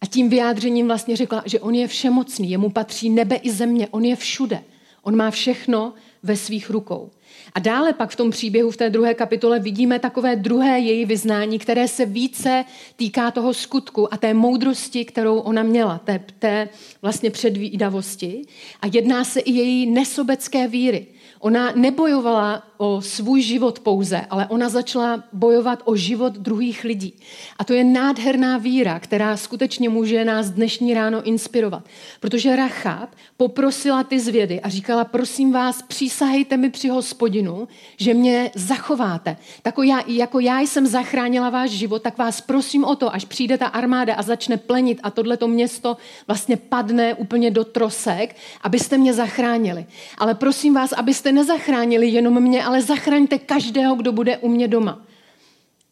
A 0.00 0.06
tím 0.06 0.28
vyjádřením 0.28 0.86
vlastně 0.86 1.16
řekla, 1.16 1.42
že 1.46 1.60
on 1.60 1.74
je 1.74 1.88
všemocný, 1.88 2.50
jemu 2.50 2.70
patří 2.70 3.10
nebe 3.10 3.36
i 3.36 3.50
země, 3.50 3.88
on 3.90 4.04
je 4.04 4.16
všude. 4.16 4.62
On 5.02 5.16
má 5.16 5.30
všechno 5.30 5.94
ve 6.22 6.36
svých 6.36 6.70
rukou. 6.70 7.10
A 7.54 7.60
dále 7.60 7.92
pak 7.92 8.10
v 8.10 8.16
tom 8.16 8.30
příběhu 8.30 8.70
v 8.70 8.76
té 8.76 8.90
druhé 8.90 9.14
kapitole 9.14 9.58
vidíme 9.58 9.98
takové 9.98 10.36
druhé 10.36 10.78
její 10.78 11.04
vyznání, 11.04 11.58
které 11.58 11.88
se 11.88 12.06
více 12.06 12.64
týká 12.96 13.30
toho 13.30 13.54
skutku 13.54 14.14
a 14.14 14.16
té 14.16 14.34
moudrosti, 14.34 15.04
kterou 15.04 15.38
ona 15.38 15.62
měla, 15.62 15.98
té, 15.98 16.20
té 16.38 16.68
vlastně 17.02 17.30
předvídavosti. 17.30 18.42
A 18.80 18.86
jedná 18.92 19.24
se 19.24 19.40
i 19.40 19.52
její 19.52 19.90
nesobecké 19.90 20.68
víry. 20.68 21.06
Ona 21.42 21.72
nebojovala 21.74 22.62
o 22.76 23.00
svůj 23.00 23.42
život 23.42 23.78
pouze, 23.78 24.20
ale 24.30 24.46
ona 24.46 24.68
začala 24.68 25.24
bojovat 25.32 25.82
o 25.84 25.96
život 25.96 26.32
druhých 26.32 26.84
lidí. 26.84 27.14
A 27.58 27.64
to 27.64 27.72
je 27.72 27.84
nádherná 27.84 28.58
víra, 28.58 29.00
která 29.00 29.36
skutečně 29.36 29.88
může 29.88 30.24
nás 30.24 30.50
dnešní 30.50 30.94
ráno 30.94 31.22
inspirovat. 31.22 31.82
Protože 32.20 32.56
Rachab 32.56 33.08
poprosila 33.36 34.04
ty 34.04 34.20
zvědy 34.20 34.60
a 34.60 34.68
říkala, 34.68 35.04
prosím 35.04 35.52
vás, 35.52 35.82
přísahejte 35.82 36.56
mi 36.56 36.70
při 36.70 36.88
hospodinu, 36.88 37.68
že 37.96 38.14
mě 38.14 38.50
zachováte. 38.54 39.36
Tako 39.62 39.82
já, 39.82 40.02
jako 40.06 40.40
já 40.40 40.60
jsem 40.60 40.86
zachránila 40.86 41.50
váš 41.50 41.70
život, 41.70 42.02
tak 42.02 42.18
vás 42.18 42.40
prosím 42.40 42.84
o 42.84 42.96
to, 42.96 43.14
až 43.14 43.24
přijde 43.24 43.58
ta 43.58 43.66
armáda 43.66 44.14
a 44.14 44.22
začne 44.22 44.56
plenit 44.56 45.00
a 45.02 45.10
tohleto 45.10 45.48
město 45.48 45.96
vlastně 46.26 46.56
padne 46.56 47.14
úplně 47.14 47.50
do 47.50 47.64
trosek, 47.64 48.36
abyste 48.62 48.98
mě 48.98 49.14
zachránili. 49.14 49.86
Ale 50.18 50.34
prosím 50.34 50.74
vás, 50.74 50.92
abyste 50.92 51.31
nezachránili 51.32 52.08
jenom 52.08 52.42
mě, 52.42 52.64
ale 52.64 52.82
zachraňte 52.82 53.38
každého, 53.38 53.94
kdo 53.94 54.12
bude 54.12 54.36
u 54.36 54.48
mě 54.48 54.68
doma. 54.68 55.02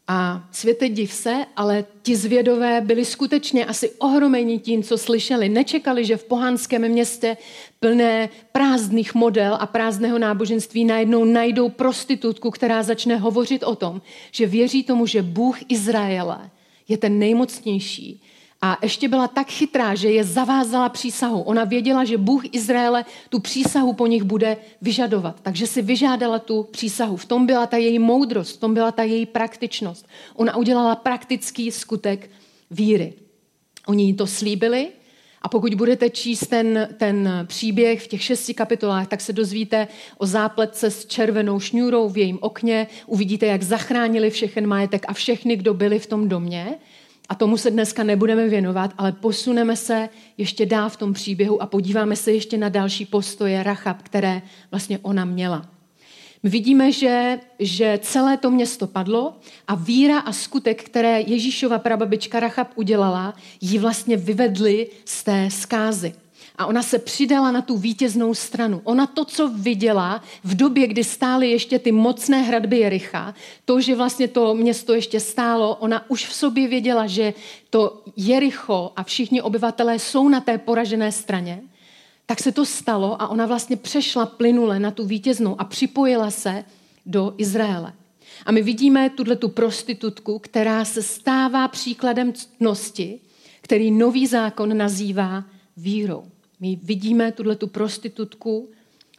A 0.07 0.47
světe 0.51 0.89
div 0.89 1.13
se, 1.13 1.45
ale 1.55 1.85
ti 2.01 2.15
zvědové 2.15 2.81
byli 2.81 3.05
skutečně 3.05 3.65
asi 3.65 3.89
ohromení 3.89 4.59
tím, 4.59 4.83
co 4.83 4.97
slyšeli. 4.97 5.49
Nečekali, 5.49 6.05
že 6.05 6.17
v 6.17 6.23
pohanském 6.23 6.89
městě 6.89 7.37
plné 7.79 8.29
prázdných 8.51 9.15
model 9.15 9.57
a 9.59 9.65
prázdného 9.65 10.19
náboženství 10.19 10.85
najednou 10.85 11.25
najdou 11.25 11.69
prostitutku, 11.69 12.51
která 12.51 12.83
začne 12.83 13.15
hovořit 13.15 13.63
o 13.63 13.75
tom, 13.75 14.01
že 14.31 14.47
věří 14.47 14.83
tomu, 14.83 15.05
že 15.05 15.21
Bůh 15.21 15.57
Izraele 15.69 16.49
je 16.87 16.97
ten 16.97 17.19
nejmocnější 17.19 18.21
a 18.61 18.77
ještě 18.81 19.07
byla 19.07 19.27
tak 19.27 19.49
chytrá, 19.49 19.95
že 19.95 20.11
je 20.11 20.23
zavázala 20.23 20.89
přísahu. 20.89 21.41
Ona 21.41 21.63
věděla, 21.63 22.05
že 22.05 22.17
Bůh 22.17 22.43
Izraele 22.51 23.05
tu 23.29 23.39
přísahu 23.39 23.93
po 23.93 24.07
nich 24.07 24.23
bude 24.23 24.57
vyžadovat. 24.81 25.35
Takže 25.41 25.67
si 25.67 25.81
vyžádala 25.81 26.39
tu 26.39 26.63
přísahu. 26.63 27.17
V 27.17 27.25
tom 27.25 27.45
byla 27.45 27.67
ta 27.67 27.77
její 27.77 27.99
moudrost, 27.99 28.57
v 28.57 28.59
tom 28.59 28.73
byla 28.73 28.91
ta 28.91 29.03
její 29.03 29.25
praktičnost. 29.25 30.07
Ona 30.35 30.55
udělala 30.55 30.95
praktický 30.95 31.71
skutek 31.71 32.29
víry. 32.71 33.13
Oni 33.87 34.03
jí 34.03 34.13
to 34.13 34.27
slíbili 34.27 34.87
a 35.41 35.49
pokud 35.49 35.75
budete 35.75 36.09
číst 36.09 36.47
ten, 36.47 36.89
ten 36.97 37.29
příběh 37.47 38.03
v 38.03 38.07
těch 38.07 38.23
šesti 38.23 38.53
kapitolách, 38.53 39.07
tak 39.07 39.21
se 39.21 39.33
dozvíte 39.33 39.87
o 40.17 40.25
zápletce 40.25 40.91
s 40.91 41.05
červenou 41.05 41.59
šňůrou 41.59 42.09
v 42.09 42.17
jejím 42.17 42.37
okně, 42.41 42.87
uvidíte, 43.05 43.45
jak 43.45 43.63
zachránili 43.63 44.29
všechen 44.29 44.67
majetek 44.67 45.05
a 45.07 45.13
všechny, 45.13 45.55
kdo 45.55 45.73
byli 45.73 45.99
v 45.99 46.07
tom 46.07 46.29
domě. 46.29 46.75
A 47.31 47.35
tomu 47.35 47.57
se 47.57 47.71
dneska 47.71 48.03
nebudeme 48.03 48.47
věnovat, 48.47 48.93
ale 48.97 49.11
posuneme 49.11 49.75
se 49.75 50.09
ještě 50.37 50.65
dál 50.65 50.89
v 50.89 50.97
tom 50.97 51.13
příběhu 51.13 51.61
a 51.61 51.65
podíváme 51.65 52.15
se 52.15 52.31
ještě 52.31 52.57
na 52.57 52.69
další 52.69 53.05
postoje 53.05 53.63
Rachab, 53.63 54.01
které 54.01 54.41
vlastně 54.71 54.99
ona 55.01 55.25
měla. 55.25 55.69
My 56.43 56.49
vidíme, 56.49 56.91
že, 56.91 57.39
že 57.59 57.99
celé 58.01 58.37
to 58.37 58.51
město 58.51 58.87
padlo 58.87 59.33
a 59.67 59.75
víra 59.75 60.19
a 60.19 60.31
skutek, 60.31 60.83
které 60.83 61.21
Ježíšova 61.21 61.79
prababička 61.79 62.39
Rachab 62.39 62.67
udělala, 62.75 63.33
ji 63.61 63.79
vlastně 63.79 64.17
vyvedly 64.17 64.87
z 65.05 65.23
té 65.23 65.49
zkázy. 65.51 66.13
A 66.61 66.65
ona 66.65 66.83
se 66.83 66.99
přidala 66.99 67.51
na 67.51 67.61
tu 67.61 67.77
vítěznou 67.77 68.33
stranu. 68.33 68.81
Ona 68.83 69.07
to, 69.07 69.25
co 69.25 69.49
viděla 69.49 70.21
v 70.43 70.55
době, 70.55 70.87
kdy 70.87 71.03
stály 71.03 71.51
ještě 71.51 71.79
ty 71.79 71.91
mocné 71.91 72.41
hradby 72.41 72.77
Jericha, 72.77 73.33
to, 73.65 73.81
že 73.81 73.95
vlastně 73.95 74.27
to 74.27 74.55
město 74.55 74.93
ještě 74.93 75.19
stálo, 75.19 75.75
ona 75.75 76.09
už 76.09 76.25
v 76.25 76.33
sobě 76.33 76.67
věděla, 76.67 77.07
že 77.07 77.33
to 77.69 78.03
Jericho 78.17 78.91
a 78.95 79.03
všichni 79.03 79.41
obyvatelé 79.41 79.99
jsou 79.99 80.29
na 80.29 80.41
té 80.41 80.57
poražené 80.57 81.11
straně 81.11 81.61
tak 82.25 82.39
se 82.39 82.51
to 82.51 82.65
stalo 82.65 83.21
a 83.21 83.27
ona 83.27 83.45
vlastně 83.45 83.75
přešla 83.77 84.25
plynule 84.25 84.79
na 84.79 84.91
tu 84.91 85.05
vítěznou 85.05 85.61
a 85.61 85.63
připojila 85.63 86.31
se 86.31 86.63
do 87.05 87.33
Izraele. 87.37 87.93
A 88.45 88.51
my 88.51 88.61
vidíme 88.61 89.09
tuhle 89.09 89.35
tu 89.35 89.49
prostitutku, 89.49 90.39
která 90.39 90.85
se 90.85 91.01
stává 91.01 91.67
příkladem 91.67 92.33
ctnosti, 92.33 93.19
který 93.61 93.91
nový 93.91 94.27
zákon 94.27 94.77
nazývá 94.77 95.43
vírou. 95.77 96.23
My 96.61 96.79
vidíme 96.83 97.31
tuhle 97.31 97.55
tu 97.55 97.67
prostitutku, 97.67 98.69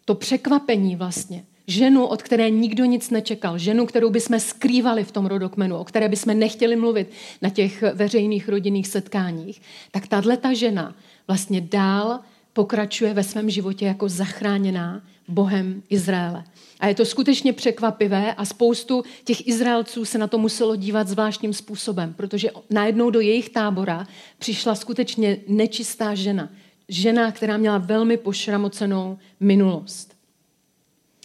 to 0.05 0.15
překvapení 0.15 0.97
vlastně, 0.97 1.45
ženu, 1.67 2.07
od 2.07 2.23
které 2.23 2.51
nikdo 2.51 2.85
nic 2.85 3.11
nečekal, 3.11 3.59
ženu, 3.59 3.87
kterou 3.87 4.11
bychom 4.11 4.41
skrývali 4.41 5.05
v 5.05 5.13
tom 5.13 5.27
rodokmenu, 5.27 5.77
o 5.77 5.85
které 5.85 6.09
bychom 6.09 6.39
nechtěli 6.39 6.77
mluvit 6.77 7.11
na 7.43 7.51
těch 7.51 7.83
veřejných 7.95 8.49
rodinných 8.49 8.89
setkáních, 8.89 9.63
tak 9.91 10.07
tahle 10.07 10.37
ta 10.37 10.53
žena 10.53 10.95
vlastně 11.27 11.61
dál 11.61 12.21
pokračuje 12.53 13.15
ve 13.15 13.25
svém 13.25 13.51
životě 13.51 13.87
jako 13.87 14.09
zachráněná 14.09 15.03
Bohem 15.29 15.83
Izraele. 15.91 16.45
A 16.81 16.89
je 16.89 16.95
to 16.95 17.05
skutečně 17.05 17.53
překvapivé 17.53 18.35
a 18.35 18.45
spoustu 18.45 19.03
těch 19.25 19.47
Izraelců 19.47 20.05
se 20.05 20.19
na 20.19 20.27
to 20.27 20.39
muselo 20.39 20.77
dívat 20.77 21.09
zvláštním 21.09 21.53
způsobem, 21.53 22.15
protože 22.15 22.51
najednou 22.71 23.11
do 23.11 23.21
jejich 23.21 23.49
tábora 23.49 24.07
přišla 24.39 24.75
skutečně 24.75 25.39
nečistá 25.49 26.15
žena. 26.15 26.49
Žena, 26.89 27.33
která 27.33 27.57
měla 27.57 27.79
velmi 27.79 28.17
pošramocenou 28.17 29.19
minulost. 29.41 30.17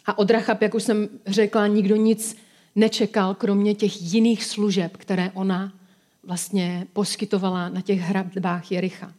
A 0.06 0.18
od 0.18 0.32
Rachab, 0.32 0.62
jak 0.62 0.74
už 0.74 0.84
jsem 0.84 1.10
řekla, 1.28 1.68
nikdo 1.68 1.96
nic 1.96 2.38
nečekal, 2.76 3.36
kromě 3.36 3.76
těch 3.76 4.14
jiných 4.14 4.46
služeb, 4.46 4.98
které 4.98 5.32
ona 5.34 5.74
vlastně 6.24 6.88
poskytovala 6.94 7.70
na 7.70 7.82
těch 7.82 8.00
hradbách 8.00 8.72
Jericha. 8.72 9.14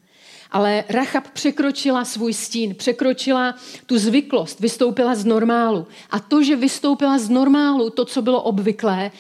Ale 0.51 0.85
Rachab 0.89 1.29
překročila 1.29 2.05
svůj 2.05 2.35
stín, 2.35 2.75
překročila 2.75 3.55
tu 3.87 3.99
zvyklost, 3.99 4.61
vystoupila 4.61 5.15
z 5.15 5.25
normálu. 5.25 5.87
A 6.11 6.21
to, 6.21 6.43
že 6.43 6.57
vystoupila 6.57 7.19
z 7.19 7.29
normálu, 7.29 7.91
to, 7.91 8.05
co 8.05 8.23
bylo 8.23 8.43
obvyklé, 8.43 9.11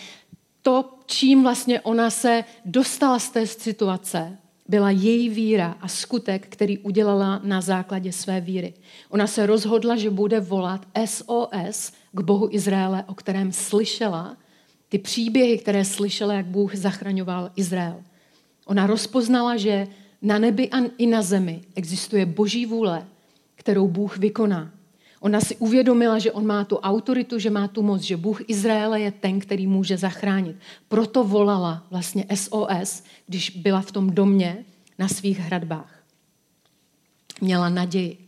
to, 0.62 0.94
čím 1.06 1.42
vlastně 1.42 1.80
ona 1.80 2.10
se 2.10 2.44
dostala 2.64 3.18
z 3.18 3.30
té 3.30 3.46
situace, 3.46 4.38
byla 4.68 4.90
její 4.90 5.28
víra 5.28 5.76
a 5.80 5.88
skutek, 5.88 6.46
který 6.48 6.78
udělala 6.78 7.40
na 7.44 7.60
základě 7.60 8.12
své 8.12 8.40
víry. 8.40 8.74
Ona 9.08 9.26
se 9.26 9.46
rozhodla, 9.46 9.96
že 9.96 10.10
bude 10.10 10.40
volat 10.40 10.86
SOS 11.04 11.92
k 12.12 12.20
Bohu 12.20 12.48
Izraele, 12.50 13.04
o 13.06 13.14
kterém 13.14 13.52
slyšela 13.52 14.36
ty 14.88 14.98
příběhy, 14.98 15.58
které 15.58 15.84
slyšela, 15.84 16.34
jak 16.34 16.46
Bůh 16.46 16.74
zachraňoval 16.74 17.50
Izrael. 17.56 18.02
Ona 18.66 18.86
rozpoznala, 18.86 19.56
že 19.56 19.86
na 20.22 20.38
nebi 20.38 20.70
a 20.70 20.76
i 20.98 21.06
na 21.06 21.22
zemi 21.22 21.60
existuje 21.74 22.26
boží 22.26 22.66
vůle, 22.66 23.06
kterou 23.54 23.88
Bůh 23.88 24.18
vykoná. 24.18 24.70
Ona 25.20 25.40
si 25.40 25.56
uvědomila, 25.56 26.18
že 26.18 26.32
on 26.32 26.46
má 26.46 26.64
tu 26.64 26.76
autoritu, 26.76 27.38
že 27.38 27.50
má 27.50 27.68
tu 27.68 27.82
moc, 27.82 28.02
že 28.02 28.16
Bůh 28.16 28.40
Izraele 28.48 29.00
je 29.00 29.10
ten, 29.10 29.40
který 29.40 29.66
může 29.66 29.96
zachránit. 29.96 30.56
Proto 30.88 31.24
volala 31.24 31.86
vlastně 31.90 32.26
SOS, 32.34 33.02
když 33.26 33.50
byla 33.50 33.80
v 33.80 33.92
tom 33.92 34.10
domě 34.10 34.64
na 34.98 35.08
svých 35.08 35.38
hradbách. 35.38 36.02
Měla 37.40 37.68
naději. 37.68 38.18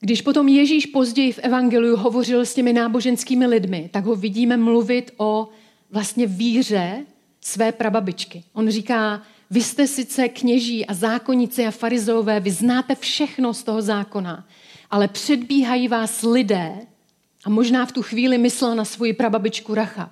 Když 0.00 0.22
potom 0.22 0.48
Ježíš 0.48 0.86
později 0.86 1.32
v 1.32 1.38
Evangeliu 1.38 1.96
hovořil 1.96 2.46
s 2.46 2.54
těmi 2.54 2.72
náboženskými 2.72 3.46
lidmi, 3.46 3.90
tak 3.92 4.04
ho 4.04 4.16
vidíme 4.16 4.56
mluvit 4.56 5.10
o 5.16 5.48
vlastně 5.90 6.26
víře, 6.26 7.04
své 7.40 7.72
prababičky. 7.72 8.44
On 8.52 8.70
říká, 8.70 9.22
vy 9.50 9.62
jste 9.62 9.86
sice 9.86 10.28
kněží 10.28 10.86
a 10.86 10.94
zákonníci 10.94 11.66
a 11.66 11.70
farizové, 11.70 12.40
vy 12.40 12.50
znáte 12.50 12.94
všechno 12.94 13.54
z 13.54 13.62
toho 13.62 13.82
zákona, 13.82 14.46
ale 14.90 15.08
předbíhají 15.08 15.88
vás 15.88 16.22
lidé, 16.22 16.86
a 17.44 17.50
možná 17.50 17.86
v 17.86 17.92
tu 17.92 18.02
chvíli 18.02 18.38
myslel 18.38 18.74
na 18.74 18.84
svoji 18.84 19.12
prababičku 19.12 19.74
Racha, 19.74 20.10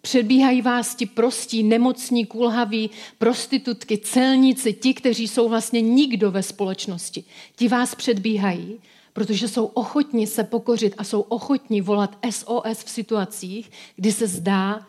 předbíhají 0.00 0.62
vás 0.62 0.94
ti 0.94 1.06
prostí, 1.06 1.62
nemocní, 1.62 2.26
kulhaví, 2.26 2.90
prostitutky, 3.18 3.98
celníci, 3.98 4.72
ti, 4.72 4.94
kteří 4.94 5.28
jsou 5.28 5.48
vlastně 5.48 5.80
nikdo 5.80 6.30
ve 6.30 6.42
společnosti. 6.42 7.24
Ti 7.56 7.68
vás 7.68 7.94
předbíhají, 7.94 8.80
protože 9.12 9.48
jsou 9.48 9.64
ochotni 9.64 10.26
se 10.26 10.44
pokořit 10.44 10.94
a 10.98 11.04
jsou 11.04 11.20
ochotni 11.20 11.80
volat 11.80 12.18
SOS 12.30 12.84
v 12.84 12.90
situacích, 12.90 13.70
kdy 13.96 14.12
se 14.12 14.26
zdá, 14.26 14.86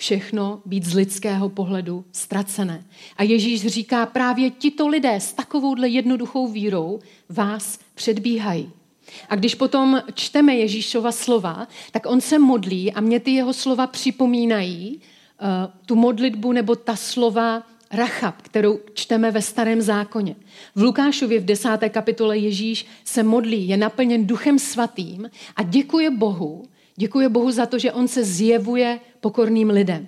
všechno 0.00 0.62
být 0.66 0.84
z 0.84 0.94
lidského 0.94 1.48
pohledu 1.48 2.04
ztracené. 2.12 2.84
A 3.16 3.22
Ježíš 3.22 3.66
říká, 3.66 4.06
právě 4.06 4.50
tito 4.50 4.88
lidé 4.88 5.14
s 5.14 5.32
takovouhle 5.32 5.88
jednoduchou 5.88 6.48
vírou 6.48 6.98
vás 7.28 7.78
předbíhají. 7.94 8.70
A 9.28 9.36
když 9.36 9.54
potom 9.54 10.02
čteme 10.14 10.54
Ježíšova 10.54 11.12
slova, 11.12 11.68
tak 11.92 12.06
on 12.06 12.20
se 12.20 12.38
modlí 12.38 12.92
a 12.92 13.00
mě 13.00 13.20
ty 13.20 13.30
jeho 13.30 13.52
slova 13.52 13.86
připomínají 13.86 14.96
uh, 14.96 15.46
tu 15.86 15.94
modlitbu 15.94 16.52
nebo 16.52 16.76
ta 16.76 16.96
slova 16.96 17.62
Rachab, 17.90 18.42
kterou 18.42 18.78
čteme 18.94 19.30
ve 19.30 19.42
starém 19.42 19.82
zákoně. 19.82 20.36
V 20.74 20.82
Lukášově 20.82 21.40
v 21.40 21.44
desáté 21.44 21.88
kapitole 21.88 22.38
Ježíš 22.38 22.86
se 23.04 23.22
modlí, 23.22 23.68
je 23.68 23.76
naplněn 23.76 24.26
duchem 24.26 24.58
svatým 24.58 25.30
a 25.56 25.62
děkuje 25.62 26.10
Bohu, 26.10 26.64
Děkuje 27.00 27.28
Bohu 27.28 27.50
za 27.50 27.66
to, 27.66 27.78
že 27.78 27.92
on 27.92 28.08
se 28.08 28.24
zjevuje 28.24 29.00
pokorným 29.20 29.70
lidem. 29.70 30.06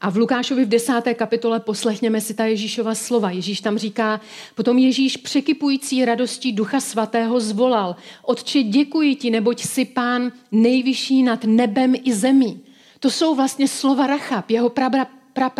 A 0.00 0.10
v 0.10 0.16
Lukášovi 0.16 0.64
v 0.64 0.68
desáté 0.68 1.14
kapitole 1.14 1.60
poslechněme 1.60 2.20
si 2.20 2.34
ta 2.34 2.44
Ježíšova 2.44 2.94
slova. 2.94 3.30
Ježíš 3.30 3.60
tam 3.60 3.78
říká, 3.78 4.20
potom 4.54 4.78
Ježíš 4.78 5.16
překypující 5.16 6.04
radostí 6.04 6.52
Ducha 6.52 6.80
Svatého 6.80 7.40
zvolal, 7.40 7.96
Otče, 8.22 8.62
děkuji 8.62 9.14
ti, 9.14 9.30
neboť 9.30 9.62
si 9.62 9.84
pán 9.84 10.32
nejvyšší 10.52 11.22
nad 11.22 11.44
nebem 11.44 11.94
i 12.04 12.12
zemí. 12.12 12.60
To 13.00 13.10
jsou 13.10 13.34
vlastně 13.34 13.68
slova 13.68 14.06
Rachab, 14.06 14.50
jeho 14.50 14.68
pra, 14.68 14.90
pra, 14.90 15.06
pra, 15.32 15.50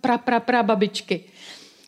pra, 0.00 0.18
pra, 0.18 0.40
pra, 0.40 0.62
babičky. 0.62 1.24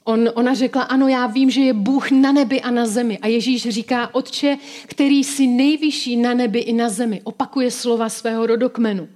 On, 0.05 0.31
ona 0.35 0.55
řekla, 0.55 0.83
ano, 0.83 1.09
já 1.09 1.27
vím, 1.27 1.51
že 1.51 1.61
je 1.61 1.73
Bůh 1.73 2.11
na 2.11 2.33
nebi 2.33 2.61
a 2.61 2.71
na 2.71 2.87
zemi. 2.87 3.18
A 3.18 3.27
Ježíš 3.27 3.68
říká, 3.68 4.14
Otče, 4.14 4.59
který 4.87 5.25
si 5.25 5.47
nejvyšší 5.47 6.16
na 6.16 6.35
nebi 6.35 6.59
i 6.59 6.73
na 6.73 6.88
zemi. 6.88 7.21
Opakuje 7.25 7.71
slova 7.71 8.09
svého 8.09 8.47
rodokmenu. 8.47 9.09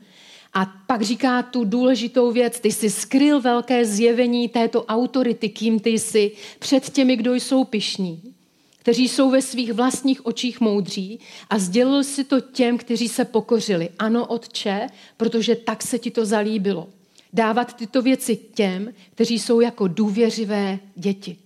A 0.54 0.66
pak 0.86 1.02
říká 1.02 1.42
tu 1.42 1.64
důležitou 1.64 2.32
věc, 2.32 2.60
ty 2.60 2.72
jsi 2.72 2.90
skryl 2.90 3.40
velké 3.40 3.84
zjevení 3.84 4.48
této 4.48 4.84
autority, 4.84 5.48
kým 5.48 5.80
ty 5.80 5.90
jsi, 5.90 6.32
před 6.58 6.90
těmi, 6.90 7.16
kdo 7.16 7.34
jsou 7.34 7.64
pišní, 7.64 8.34
kteří 8.78 9.08
jsou 9.08 9.30
ve 9.30 9.42
svých 9.42 9.72
vlastních 9.72 10.26
očích 10.26 10.60
moudří 10.60 11.20
a 11.50 11.58
sdělil 11.58 12.04
si 12.04 12.24
to 12.24 12.40
těm, 12.40 12.78
kteří 12.78 13.08
se 13.08 13.24
pokořili. 13.24 13.88
Ano, 13.98 14.26
Otče, 14.26 14.86
protože 15.16 15.56
tak 15.56 15.82
se 15.82 15.98
ti 15.98 16.10
to 16.10 16.26
zalíbilo 16.26 16.88
dávat 17.32 17.76
tyto 17.76 18.02
věci 18.02 18.36
těm, 18.36 18.92
kteří 19.14 19.38
jsou 19.38 19.60
jako 19.60 19.88
důvěřivé 19.88 20.78
děti. 20.94 21.36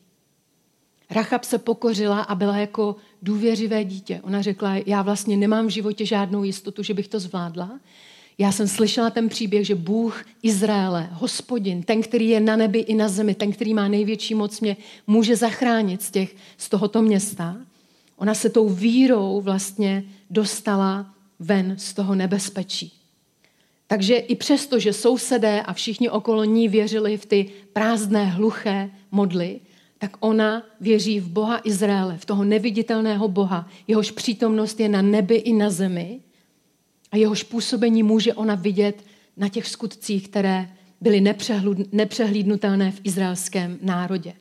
Rachab 1.11 1.45
se 1.45 1.59
pokořila 1.59 2.21
a 2.23 2.35
byla 2.35 2.57
jako 2.57 2.97
důvěřivé 3.23 3.85
dítě. 3.85 4.21
Ona 4.23 4.43
řekla, 4.43 4.77
já 4.87 5.03
vlastně 5.03 5.37
nemám 5.37 5.67
v 5.67 5.71
životě 5.71 6.07
žádnou 6.07 6.45
jistotu, 6.45 6.83
že 6.83 6.95
bych 6.95 7.09
to 7.09 7.21
zvládla. 7.21 7.81
Já 8.39 8.53
jsem 8.53 8.69
slyšela 8.69 9.11
ten 9.11 9.29
příběh, 9.29 9.67
že 9.67 9.75
Bůh 9.75 10.25
Izraele, 10.43 11.09
hospodin, 11.13 11.83
ten, 11.83 12.03
který 12.03 12.29
je 12.29 12.41
na 12.41 12.57
nebi 12.57 12.79
i 12.79 12.95
na 12.95 13.09
zemi, 13.09 13.35
ten, 13.35 13.53
který 13.53 13.75
má 13.75 13.89
největší 13.89 14.35
moc, 14.35 14.61
mě 14.61 14.77
může 15.07 15.37
zachránit 15.37 16.03
z, 16.03 16.11
těch, 16.11 16.37
z 16.57 16.69
tohoto 16.69 17.03
města. 17.03 17.57
Ona 18.17 18.35
se 18.35 18.51
tou 18.51 18.69
vírou 18.69 19.41
vlastně 19.41 20.05
dostala 20.31 21.15
ven 21.39 21.75
z 21.79 21.95
toho 21.95 22.15
nebezpečí. 22.15 22.93
Takže 23.87 24.17
i 24.17 24.35
přesto, 24.37 24.79
že 24.79 24.93
sousedé 24.93 25.63
a 25.63 25.73
všichni 25.73 26.11
okolo 26.11 26.45
ní 26.45 26.69
věřili 26.69 27.17
v 27.17 27.27
ty 27.27 27.51
prázdné, 27.73 28.25
hluché 28.25 28.91
modly, 29.11 29.61
tak 29.99 30.17
ona 30.21 30.63
věří 30.81 31.21
v 31.21 31.29
Boha 31.29 31.61
Izraele, 31.65 32.19
v 32.19 32.25
toho 32.25 32.45
neviditelného 32.45 33.29
Boha. 33.29 33.69
Jehož 33.89 34.11
přítomnost 34.11 34.81
je 34.81 34.89
na 34.89 35.03
nebi 35.03 35.35
i 35.35 35.53
na 35.53 35.71
zemi 35.71 36.21
a 37.17 37.19
jehož 37.19 37.43
působení 37.43 38.03
může 38.03 38.35
ona 38.35 38.55
vidět 38.55 39.05
na 39.37 39.49
těch 39.49 39.67
skutcích, 39.67 40.29
které 40.29 40.69
byly 41.01 41.21
nepřehlídnutelné 41.93 42.91
v 42.91 43.01
izraelském 43.05 43.79
národě. 43.83 44.33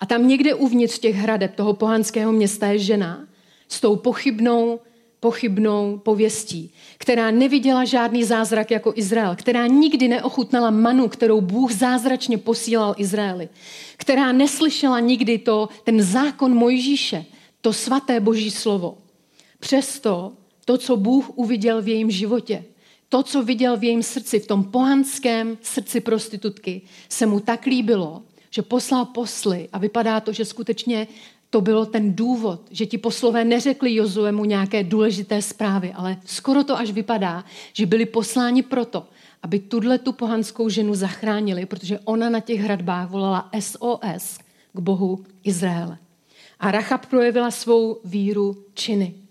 A 0.00 0.06
tam 0.06 0.28
někde 0.28 0.54
uvnitř 0.54 0.98
těch 0.98 1.14
hradeb 1.14 1.54
toho 1.54 1.72
pohanského 1.74 2.32
města 2.32 2.66
je 2.66 2.78
žena 2.78 3.26
s 3.68 3.80
tou 3.80 3.96
pochybnou, 3.96 4.80
pochybnou 5.20 5.98
pověstí, 5.98 6.72
která 6.98 7.30
neviděla 7.30 7.84
žádný 7.84 8.24
zázrak 8.24 8.70
jako 8.70 8.92
Izrael, 8.96 9.36
která 9.36 9.66
nikdy 9.66 10.08
neochutnala 10.08 10.70
manu, 10.70 11.08
kterou 11.08 11.40
Bůh 11.40 11.72
zázračně 11.72 12.38
posílal 12.38 12.94
Izraeli, 12.98 13.48
která 13.96 14.32
neslyšela 14.32 15.00
nikdy 15.00 15.38
to, 15.38 15.68
ten 15.84 16.02
zákon 16.02 16.54
Mojžíše, 16.54 17.24
to 17.60 17.72
svaté 17.72 18.20
boží 18.20 18.50
slovo. 18.50 18.98
Přesto 19.58 20.32
to, 20.68 20.78
co 20.78 20.96
Bůh 20.96 21.30
uviděl 21.34 21.82
v 21.82 21.88
jejím 21.88 22.10
životě, 22.10 22.64
to, 23.08 23.22
co 23.22 23.42
viděl 23.42 23.76
v 23.76 23.84
jejím 23.84 24.02
srdci, 24.02 24.40
v 24.40 24.46
tom 24.46 24.64
pohanském 24.64 25.58
srdci 25.62 26.00
prostitutky, 26.00 26.82
se 27.08 27.26
mu 27.26 27.40
tak 27.40 27.66
líbilo, 27.66 28.22
že 28.50 28.62
poslal 28.62 29.04
posly 29.04 29.68
a 29.72 29.78
vypadá 29.78 30.20
to, 30.20 30.32
že 30.32 30.44
skutečně 30.44 31.08
to 31.50 31.60
bylo 31.60 31.86
ten 31.86 32.14
důvod, 32.14 32.60
že 32.70 32.86
ti 32.86 32.98
poslové 32.98 33.44
neřekli 33.44 33.94
Jozuemu 33.94 34.44
nějaké 34.44 34.84
důležité 34.84 35.42
zprávy, 35.42 35.92
ale 35.92 36.16
skoro 36.24 36.64
to 36.64 36.78
až 36.78 36.90
vypadá, 36.90 37.44
že 37.72 37.86
byli 37.86 38.06
posláni 38.06 38.62
proto, 38.62 39.06
aby 39.42 39.58
tuhle 39.58 39.98
tu 39.98 40.12
pohanskou 40.12 40.68
ženu 40.68 40.94
zachránili, 40.94 41.66
protože 41.66 41.98
ona 42.04 42.30
na 42.30 42.40
těch 42.40 42.60
hradbách 42.60 43.10
volala 43.10 43.50
SOS 43.60 44.38
k 44.72 44.80
Bohu 44.80 45.24
Izraele. 45.44 45.98
A 46.60 46.70
Rachab 46.70 47.06
projevila 47.06 47.50
svou 47.50 48.00
víru 48.04 48.64
činy. 48.74 49.27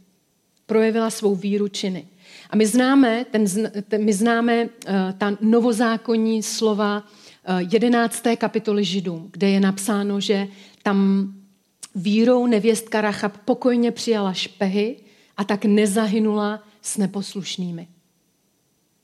Projevila 0.68 1.10
svou 1.10 1.36
víru 1.36 1.68
činy. 1.68 2.08
A 2.50 2.56
my 2.56 2.68
známe, 2.68 3.26
ten, 3.32 3.46
ten, 3.88 4.06
my 4.06 4.14
známe 4.14 4.64
uh, 4.64 4.70
ta 5.18 5.38
novozákonní 5.42 6.44
slova 6.44 7.04
uh, 7.50 7.74
11. 7.74 8.24
kapitoly 8.38 8.84
Židům, 8.84 9.30
kde 9.32 9.50
je 9.50 9.60
napsáno, 9.60 10.20
že 10.20 10.48
tam 10.84 11.28
vírou 11.96 12.48
nevěstka 12.48 13.02
Rachab 13.02 13.38
pokojně 13.38 13.92
přijala 13.92 14.34
špehy 14.34 14.96
a 15.38 15.44
tak 15.44 15.66
nezahynula 15.66 16.64
s 16.82 16.98
neposlušnými. 16.98 17.88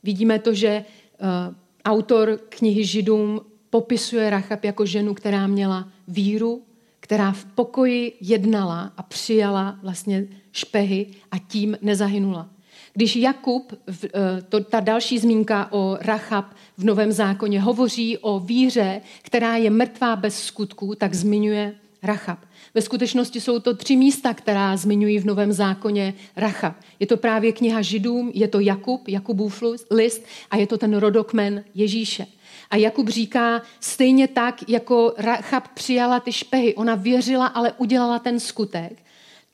Vidíme 0.03 0.39
to, 0.39 0.53
že 0.53 0.85
uh, 0.85 1.55
autor 1.85 2.39
knihy 2.49 2.85
Židům 2.85 3.41
popisuje 3.69 4.29
Rachab 4.29 4.63
jako 4.63 4.85
ženu, 4.85 5.13
která 5.13 5.47
měla 5.47 5.89
víru, 6.07 6.63
která 6.99 7.31
v 7.31 7.45
pokoji 7.45 8.13
jednala 8.21 8.93
a 8.97 9.03
přijala 9.03 9.79
vlastně 9.81 10.27
špehy 10.53 11.07
a 11.31 11.37
tím 11.37 11.77
nezahynula. 11.81 12.49
Když 12.93 13.15
Jakub, 13.15 13.73
eh, 14.03 14.09
to, 14.49 14.63
ta 14.63 14.79
další 14.79 15.19
zmínka 15.19 15.67
o 15.71 15.97
Rachab 16.01 16.45
v 16.77 16.83
Novém 16.83 17.11
zákoně, 17.11 17.61
hovoří 17.61 18.17
o 18.17 18.39
víře, 18.39 19.01
která 19.21 19.55
je 19.57 19.69
mrtvá 19.69 20.15
bez 20.15 20.43
skutků, 20.43 20.95
tak 20.95 21.13
zmiňuje 21.13 21.75
Rachab. 22.03 22.39
Ve 22.73 22.81
skutečnosti 22.81 23.41
jsou 23.41 23.59
to 23.59 23.73
tři 23.73 23.95
místa, 23.95 24.33
která 24.33 24.77
zmiňují 24.77 25.19
v 25.19 25.25
Novém 25.25 25.53
zákoně 25.53 26.13
Rachab. 26.35 26.75
Je 26.99 27.07
to 27.07 27.17
právě 27.17 27.51
kniha 27.51 27.81
Židům, 27.81 28.31
je 28.33 28.47
to 28.47 28.59
Jakub, 28.59 29.07
Jakubův 29.07 29.63
list 29.91 30.25
a 30.51 30.57
je 30.57 30.67
to 30.67 30.77
ten 30.77 30.97
rodokmen 30.97 31.63
Ježíše. 31.75 32.25
A 32.69 32.75
Jakub 32.75 33.09
říká, 33.09 33.61
stejně 33.79 34.27
tak, 34.27 34.69
jako 34.69 35.13
Rachab 35.17 35.67
přijala 35.67 36.19
ty 36.19 36.31
špehy, 36.31 36.75
ona 36.75 36.95
věřila, 36.95 37.47
ale 37.47 37.73
udělala 37.77 38.19
ten 38.19 38.39
skutek, 38.39 39.02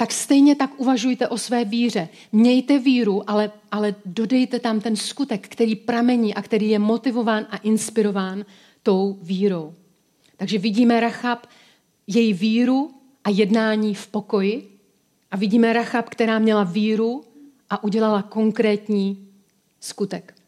tak 0.01 0.11
stejně 0.11 0.55
tak 0.55 0.79
uvažujte 0.79 1.27
o 1.27 1.37
své 1.37 1.65
víře. 1.65 2.09
Mějte 2.31 2.79
víru, 2.79 3.29
ale, 3.29 3.51
ale 3.71 3.95
dodejte 4.05 4.59
tam 4.59 4.79
ten 4.79 4.95
skutek, 4.95 5.47
který 5.47 5.75
pramení 5.75 6.35
a 6.35 6.41
který 6.41 6.69
je 6.69 6.79
motivován 6.79 7.47
a 7.49 7.57
inspirován 7.57 8.45
tou 8.83 9.19
vírou. 9.21 9.75
Takže 10.37 10.57
vidíme 10.57 10.99
Rachab, 10.99 11.47
její 12.07 12.33
víru 12.33 12.91
a 13.23 13.29
jednání 13.29 13.95
v 13.95 14.07
pokoji 14.07 14.79
a 15.31 15.37
vidíme 15.37 15.73
Rachab, 15.73 16.09
která 16.09 16.39
měla 16.39 16.63
víru 16.63 17.23
a 17.69 17.83
udělala 17.83 18.21
konkrétní 18.21 19.27
skutek. 19.79 20.38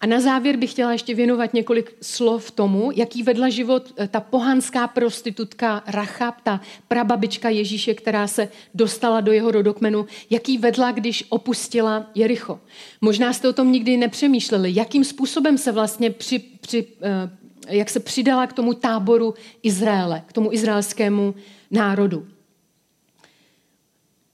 A 0.00 0.06
na 0.06 0.20
závěr 0.20 0.56
bych 0.56 0.70
chtěla 0.70 0.92
ještě 0.92 1.14
věnovat 1.14 1.54
několik 1.54 1.96
slov 2.02 2.50
tomu, 2.50 2.90
jaký 2.94 3.22
vedla 3.22 3.48
život 3.48 3.92
eh, 3.96 4.08
ta 4.08 4.20
pohanská 4.20 4.88
prostitutka 4.88 5.82
Rachab, 5.86 6.34
ta 6.42 6.60
prababička 6.88 7.48
Ježíše, 7.48 7.94
která 7.94 8.26
se 8.26 8.48
dostala 8.74 9.20
do 9.20 9.32
jeho 9.32 9.50
rodokmenu, 9.50 10.06
jaký 10.30 10.58
vedla, 10.58 10.92
když 10.92 11.24
opustila 11.28 12.06
Jericho. 12.14 12.60
Možná 13.00 13.32
jste 13.32 13.48
o 13.48 13.52
tom 13.52 13.72
nikdy 13.72 13.96
nepřemýšleli, 13.96 14.72
jakým 14.74 15.04
způsobem 15.04 15.58
se 15.58 15.72
vlastně 15.72 16.10
při, 16.10 16.38
při, 16.38 16.86
eh, 17.02 17.30
jak 17.68 17.90
se 17.90 18.00
přidala 18.00 18.46
k 18.46 18.52
tomu 18.52 18.74
táboru 18.74 19.34
Izraele, 19.62 20.22
k 20.26 20.32
tomu 20.32 20.52
izraelskému 20.52 21.34
národu. 21.70 22.26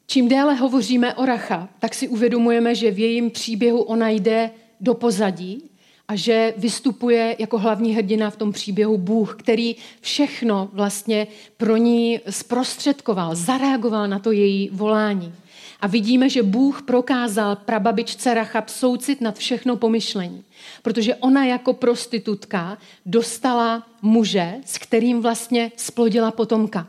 Čím 0.06 0.28
déle 0.28 0.54
hovoříme 0.54 1.14
o 1.14 1.24
Racha, 1.24 1.68
tak 1.78 1.94
si 1.94 2.08
uvědomujeme, 2.08 2.74
že 2.74 2.90
v 2.90 2.98
jejím 2.98 3.30
příběhu 3.30 3.82
ona 3.82 4.08
jde 4.08 4.50
do 4.82 4.94
pozadí 4.94 5.62
a 6.08 6.16
že 6.16 6.54
vystupuje 6.56 7.36
jako 7.38 7.58
hlavní 7.58 7.94
hrdina 7.94 8.30
v 8.30 8.36
tom 8.36 8.52
příběhu 8.52 8.98
Bůh, 8.98 9.36
který 9.38 9.76
všechno 10.00 10.68
vlastně 10.72 11.26
pro 11.56 11.76
ní 11.76 12.20
zprostředkoval, 12.30 13.34
zareagoval 13.34 14.08
na 14.08 14.18
to 14.18 14.32
její 14.32 14.70
volání. 14.72 15.34
A 15.80 15.86
vidíme, 15.86 16.28
že 16.28 16.42
Bůh 16.42 16.82
prokázal 16.82 17.56
prababičce 17.56 18.34
Rachab 18.34 18.68
soucit 18.68 19.20
nad 19.20 19.38
všechno 19.38 19.76
pomyšlení. 19.76 20.44
Protože 20.82 21.14
ona 21.14 21.44
jako 21.44 21.72
prostitutka 21.72 22.78
dostala 23.06 23.86
muže, 24.02 24.54
s 24.64 24.78
kterým 24.78 25.20
vlastně 25.20 25.72
splodila 25.76 26.30
potomka. 26.30 26.88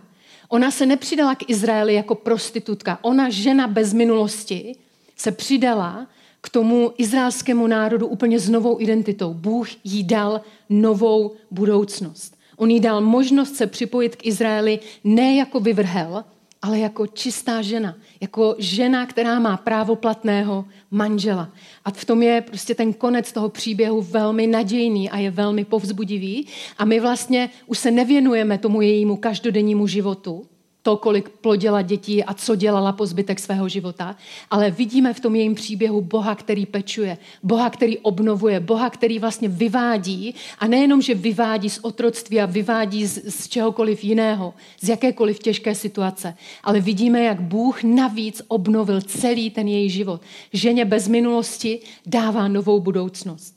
Ona 0.50 0.72
se 0.72 0.86
nepřidala 0.86 1.36
k 1.36 1.50
Izraeli 1.50 1.94
jako 1.94 2.16
prostitutka. 2.16 3.00
Ona, 3.02 3.30
žena 3.30 3.68
bez 3.68 3.94
minulosti, 3.94 4.76
se 5.18 5.32
přidala 5.32 6.08
k 6.44 6.50
tomu 6.50 6.92
izraelskému 6.98 7.68
národu 7.68 8.08
úplně 8.08 8.40
s 8.40 8.50
novou 8.50 8.82
identitou. 8.82 9.34
Bůh 9.34 9.68
jí 9.84 10.04
dal 10.04 10.42
novou 10.70 11.32
budoucnost. 11.52 12.36
On 12.58 12.72
jí 12.72 12.80
dal 12.80 13.02
možnost 13.02 13.56
se 13.56 13.68
připojit 13.68 14.16
k 14.16 14.26
Izraeli 14.26 14.80
ne 15.04 15.36
jako 15.36 15.60
vyvrhel, 15.60 16.24
ale 16.62 16.80
jako 16.80 17.08
čistá 17.08 17.62
žena, 17.62 17.96
jako 18.22 18.56
žena, 18.58 19.06
která 19.06 19.40
má 19.40 19.58
právo 19.58 19.96
platného 19.96 20.66
manžela. 20.92 21.50
A 21.86 21.92
v 21.92 22.06
tom 22.06 22.24
je 22.24 22.42
prostě 22.42 22.76
ten 22.76 22.94
konec 22.94 23.32
toho 23.32 23.50
příběhu 23.50 24.02
velmi 24.02 24.48
nadějný 24.48 25.10
a 25.10 25.18
je 25.18 25.32
velmi 25.32 25.66
povzbudivý. 25.66 26.48
A 26.78 26.86
my 26.86 27.00
vlastně 27.00 27.50
už 27.68 27.78
se 27.78 27.92
nevěnujeme 27.92 28.58
tomu 28.58 28.82
jejímu 28.82 29.16
každodennímu 29.16 29.88
životu, 29.88 30.46
to, 30.84 30.98
kolik 30.98 31.30
plodila 31.30 31.82
dětí 31.82 32.24
a 32.24 32.34
co 32.34 32.56
dělala 32.56 32.92
po 32.92 33.06
zbytek 33.06 33.40
svého 33.40 33.70
života, 33.70 34.16
ale 34.52 34.72
vidíme 34.72 35.14
v 35.14 35.20
tom 35.20 35.36
jejím 35.36 35.56
příběhu 35.56 36.02
Boha, 36.02 36.36
který 36.36 36.66
pečuje, 36.66 37.18
Boha, 37.44 37.70
který 37.70 37.98
obnovuje, 37.98 38.60
Boha, 38.60 38.90
který 38.90 39.20
vlastně 39.20 39.50
vyvádí 39.50 40.36
a 40.60 40.68
nejenom, 40.68 41.02
že 41.02 41.16
vyvádí 41.16 41.70
z 41.70 41.80
otroctví 41.82 42.42
a 42.42 42.46
vyvádí 42.46 43.06
z, 43.06 43.36
z 43.36 43.48
čehokoliv 43.48 44.04
jiného, 44.04 44.54
z 44.82 44.90
jakékoliv 44.90 45.40
těžké 45.40 45.76
situace, 45.76 46.36
ale 46.64 46.80
vidíme, 46.80 47.24
jak 47.24 47.42
Bůh 47.42 47.84
navíc 47.84 48.42
obnovil 48.48 49.02
celý 49.02 49.50
ten 49.50 49.68
její 49.68 49.90
život. 49.90 50.22
Ženě 50.54 50.86
bez 50.86 51.08
minulosti 51.08 51.80
dává 52.06 52.48
novou 52.48 52.80
budoucnost. 52.80 53.56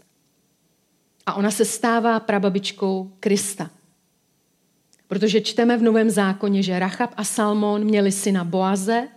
A 1.27 1.35
ona 1.35 1.51
se 1.51 1.65
stává 1.65 2.21
prababičkou 2.21 3.11
Krista. 3.21 3.71
Protože 5.09 5.41
čteme 5.41 5.77
v 5.77 5.83
Novém 5.83 6.11
zákoně, 6.11 6.63
že 6.63 6.79
Rachab 6.79 7.11
a 7.17 7.25
Salmon 7.25 7.85
měli 7.85 8.13
syna 8.13 8.45
Boaze, 8.45 9.09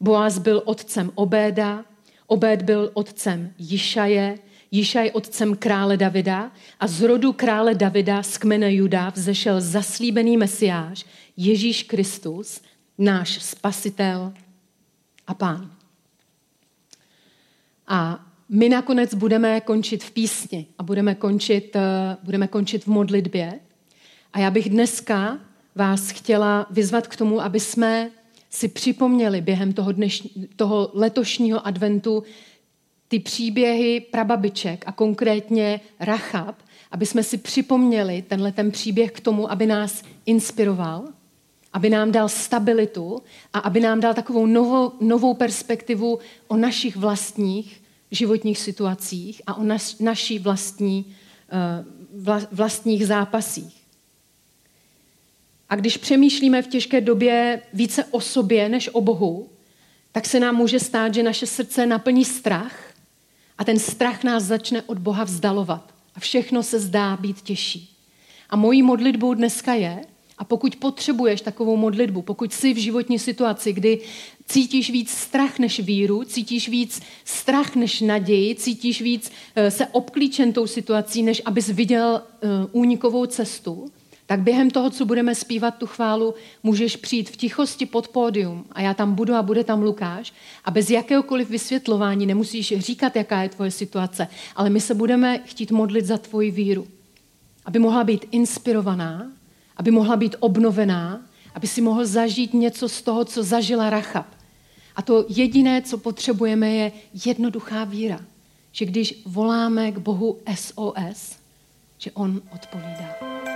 Boaz 0.00 0.38
byl 0.38 0.62
otcem 0.64 1.10
Obéda, 1.14 1.84
Obéd 2.26 2.62
byl 2.62 2.90
otcem 2.94 3.52
Jišaje, 3.58 4.38
Jišaj 4.70 5.10
otcem 5.14 5.56
krále 5.56 5.96
Davida 5.96 6.52
a 6.80 6.86
z 6.86 7.00
rodu 7.02 7.32
krále 7.32 7.74
Davida 7.74 8.22
z 8.22 8.38
kmene 8.38 8.74
Juda 8.74 9.10
vzešel 9.10 9.60
zaslíbený 9.60 10.36
mesiáš 10.36 11.04
Ježíš 11.36 11.82
Kristus, 11.82 12.60
náš 12.98 13.42
spasitel 13.42 14.32
a 15.26 15.34
pán. 15.34 15.70
A 17.86 18.26
my 18.48 18.68
nakonec 18.68 19.14
budeme 19.14 19.60
končit 19.60 20.04
v 20.04 20.10
písni 20.10 20.66
a 20.78 20.82
budeme 20.82 21.14
končit, 21.14 21.76
eh, 21.76 22.16
budeme 22.22 22.48
končit 22.48 22.84
v 22.84 22.86
modlitbě. 22.86 23.60
A 24.36 24.38
já 24.38 24.50
bych 24.50 24.70
dneska 24.70 25.38
vás 25.74 26.10
chtěla 26.10 26.66
vyzvat 26.70 27.06
k 27.06 27.16
tomu, 27.16 27.40
aby 27.40 27.60
jsme 27.60 28.10
si 28.50 28.68
připomněli 28.68 29.40
během 29.40 29.72
toho, 29.72 29.92
dnešní, 29.92 30.48
toho 30.56 30.90
letošního 30.94 31.66
adventu 31.66 32.22
ty 33.08 33.18
příběhy 33.18 34.00
prababiček 34.00 34.84
a 34.86 34.92
konkrétně 34.92 35.80
Rachab, 36.00 36.54
aby 36.90 37.06
jsme 37.06 37.22
si 37.22 37.38
připomněli 37.38 38.24
tenhle 38.28 38.52
ten 38.52 38.70
příběh 38.70 39.12
k 39.12 39.20
tomu, 39.20 39.50
aby 39.50 39.66
nás 39.66 40.02
inspiroval, 40.26 41.04
aby 41.72 41.90
nám 41.90 42.12
dal 42.12 42.28
stabilitu 42.28 43.22
a 43.52 43.58
aby 43.58 43.80
nám 43.80 44.00
dal 44.00 44.14
takovou 44.14 44.46
novou, 44.46 44.92
novou 45.00 45.34
perspektivu 45.34 46.18
o 46.48 46.56
našich 46.56 46.96
vlastních 46.96 47.82
životních 48.10 48.58
situacích 48.58 49.42
a 49.46 49.54
o 49.54 49.62
naš, 49.62 49.98
naší 49.98 50.38
vlastní, 50.38 51.14
uh, 52.26 52.40
vlastních 52.52 53.06
zápasích. 53.06 53.75
A 55.68 55.76
když 55.76 55.96
přemýšlíme 55.96 56.62
v 56.62 56.66
těžké 56.66 57.00
době 57.00 57.62
více 57.72 58.04
o 58.04 58.20
sobě 58.20 58.68
než 58.68 58.88
o 58.88 59.00
Bohu, 59.00 59.48
tak 60.12 60.26
se 60.26 60.40
nám 60.40 60.56
může 60.56 60.80
stát, 60.80 61.14
že 61.14 61.22
naše 61.22 61.46
srdce 61.46 61.86
naplní 61.86 62.24
strach 62.24 62.94
a 63.58 63.64
ten 63.64 63.78
strach 63.78 64.24
nás 64.24 64.42
začne 64.42 64.82
od 64.82 64.98
Boha 64.98 65.24
vzdalovat 65.24 65.94
a 66.14 66.20
všechno 66.20 66.62
se 66.62 66.80
zdá 66.80 67.16
být 67.16 67.40
těžší. 67.40 67.96
A 68.50 68.56
mojí 68.56 68.82
modlitbou 68.82 69.34
dneska 69.34 69.74
je, 69.74 70.04
a 70.38 70.44
pokud 70.44 70.76
potřebuješ 70.76 71.40
takovou 71.40 71.76
modlitbu, 71.76 72.22
pokud 72.22 72.52
jsi 72.52 72.74
v 72.74 72.76
životní 72.76 73.18
situaci, 73.18 73.72
kdy 73.72 74.00
cítíš 74.46 74.90
víc 74.90 75.10
strach 75.10 75.58
než 75.58 75.80
víru, 75.80 76.24
cítíš 76.24 76.68
víc 76.68 77.02
strach 77.24 77.76
než 77.76 78.00
naději, 78.00 78.54
cítíš 78.54 79.00
víc 79.00 79.32
eh, 79.54 79.70
se 79.70 79.86
obklíčen 79.86 80.52
tou 80.52 80.66
situací, 80.66 81.22
než 81.22 81.42
abys 81.44 81.68
viděl 81.68 82.22
eh, 82.22 82.48
únikovou 82.72 83.26
cestu, 83.26 83.90
tak 84.26 84.40
během 84.40 84.70
toho, 84.70 84.90
co 84.90 85.04
budeme 85.04 85.34
zpívat 85.34 85.78
tu 85.78 85.86
chválu, 85.86 86.34
můžeš 86.62 86.96
přijít 86.96 87.30
v 87.30 87.36
tichosti 87.36 87.86
pod 87.86 88.08
pódium 88.08 88.64
a 88.72 88.80
já 88.80 88.94
tam 88.94 89.14
budu 89.14 89.34
a 89.34 89.42
bude 89.42 89.64
tam 89.64 89.82
Lukáš 89.82 90.32
a 90.64 90.70
bez 90.70 90.90
jakéhokoliv 90.90 91.50
vysvětlování 91.50 92.26
nemusíš 92.26 92.74
říkat, 92.78 93.16
jaká 93.16 93.42
je 93.42 93.48
tvoje 93.48 93.70
situace, 93.70 94.28
ale 94.56 94.70
my 94.70 94.80
se 94.80 94.94
budeme 94.94 95.38
chtít 95.38 95.70
modlit 95.70 96.06
za 96.06 96.18
tvoji 96.18 96.50
víru, 96.50 96.86
aby 97.64 97.78
mohla 97.78 98.04
být 98.04 98.24
inspirovaná, 98.30 99.32
aby 99.76 99.90
mohla 99.90 100.16
být 100.16 100.36
obnovená, 100.40 101.22
aby 101.54 101.66
si 101.66 101.80
mohl 101.80 102.06
zažít 102.06 102.54
něco 102.54 102.88
z 102.88 103.02
toho, 103.02 103.24
co 103.24 103.42
zažila 103.42 103.90
Rachab. 103.90 104.26
A 104.96 105.02
to 105.02 105.26
jediné, 105.28 105.82
co 105.82 105.98
potřebujeme, 105.98 106.70
je 106.70 106.92
jednoduchá 107.26 107.84
víra. 107.84 108.20
Že 108.72 108.84
když 108.84 109.22
voláme 109.26 109.92
k 109.92 109.98
Bohu 109.98 110.38
SOS, 110.54 111.36
že 111.98 112.10
On 112.10 112.42
odpovídá. 112.52 113.55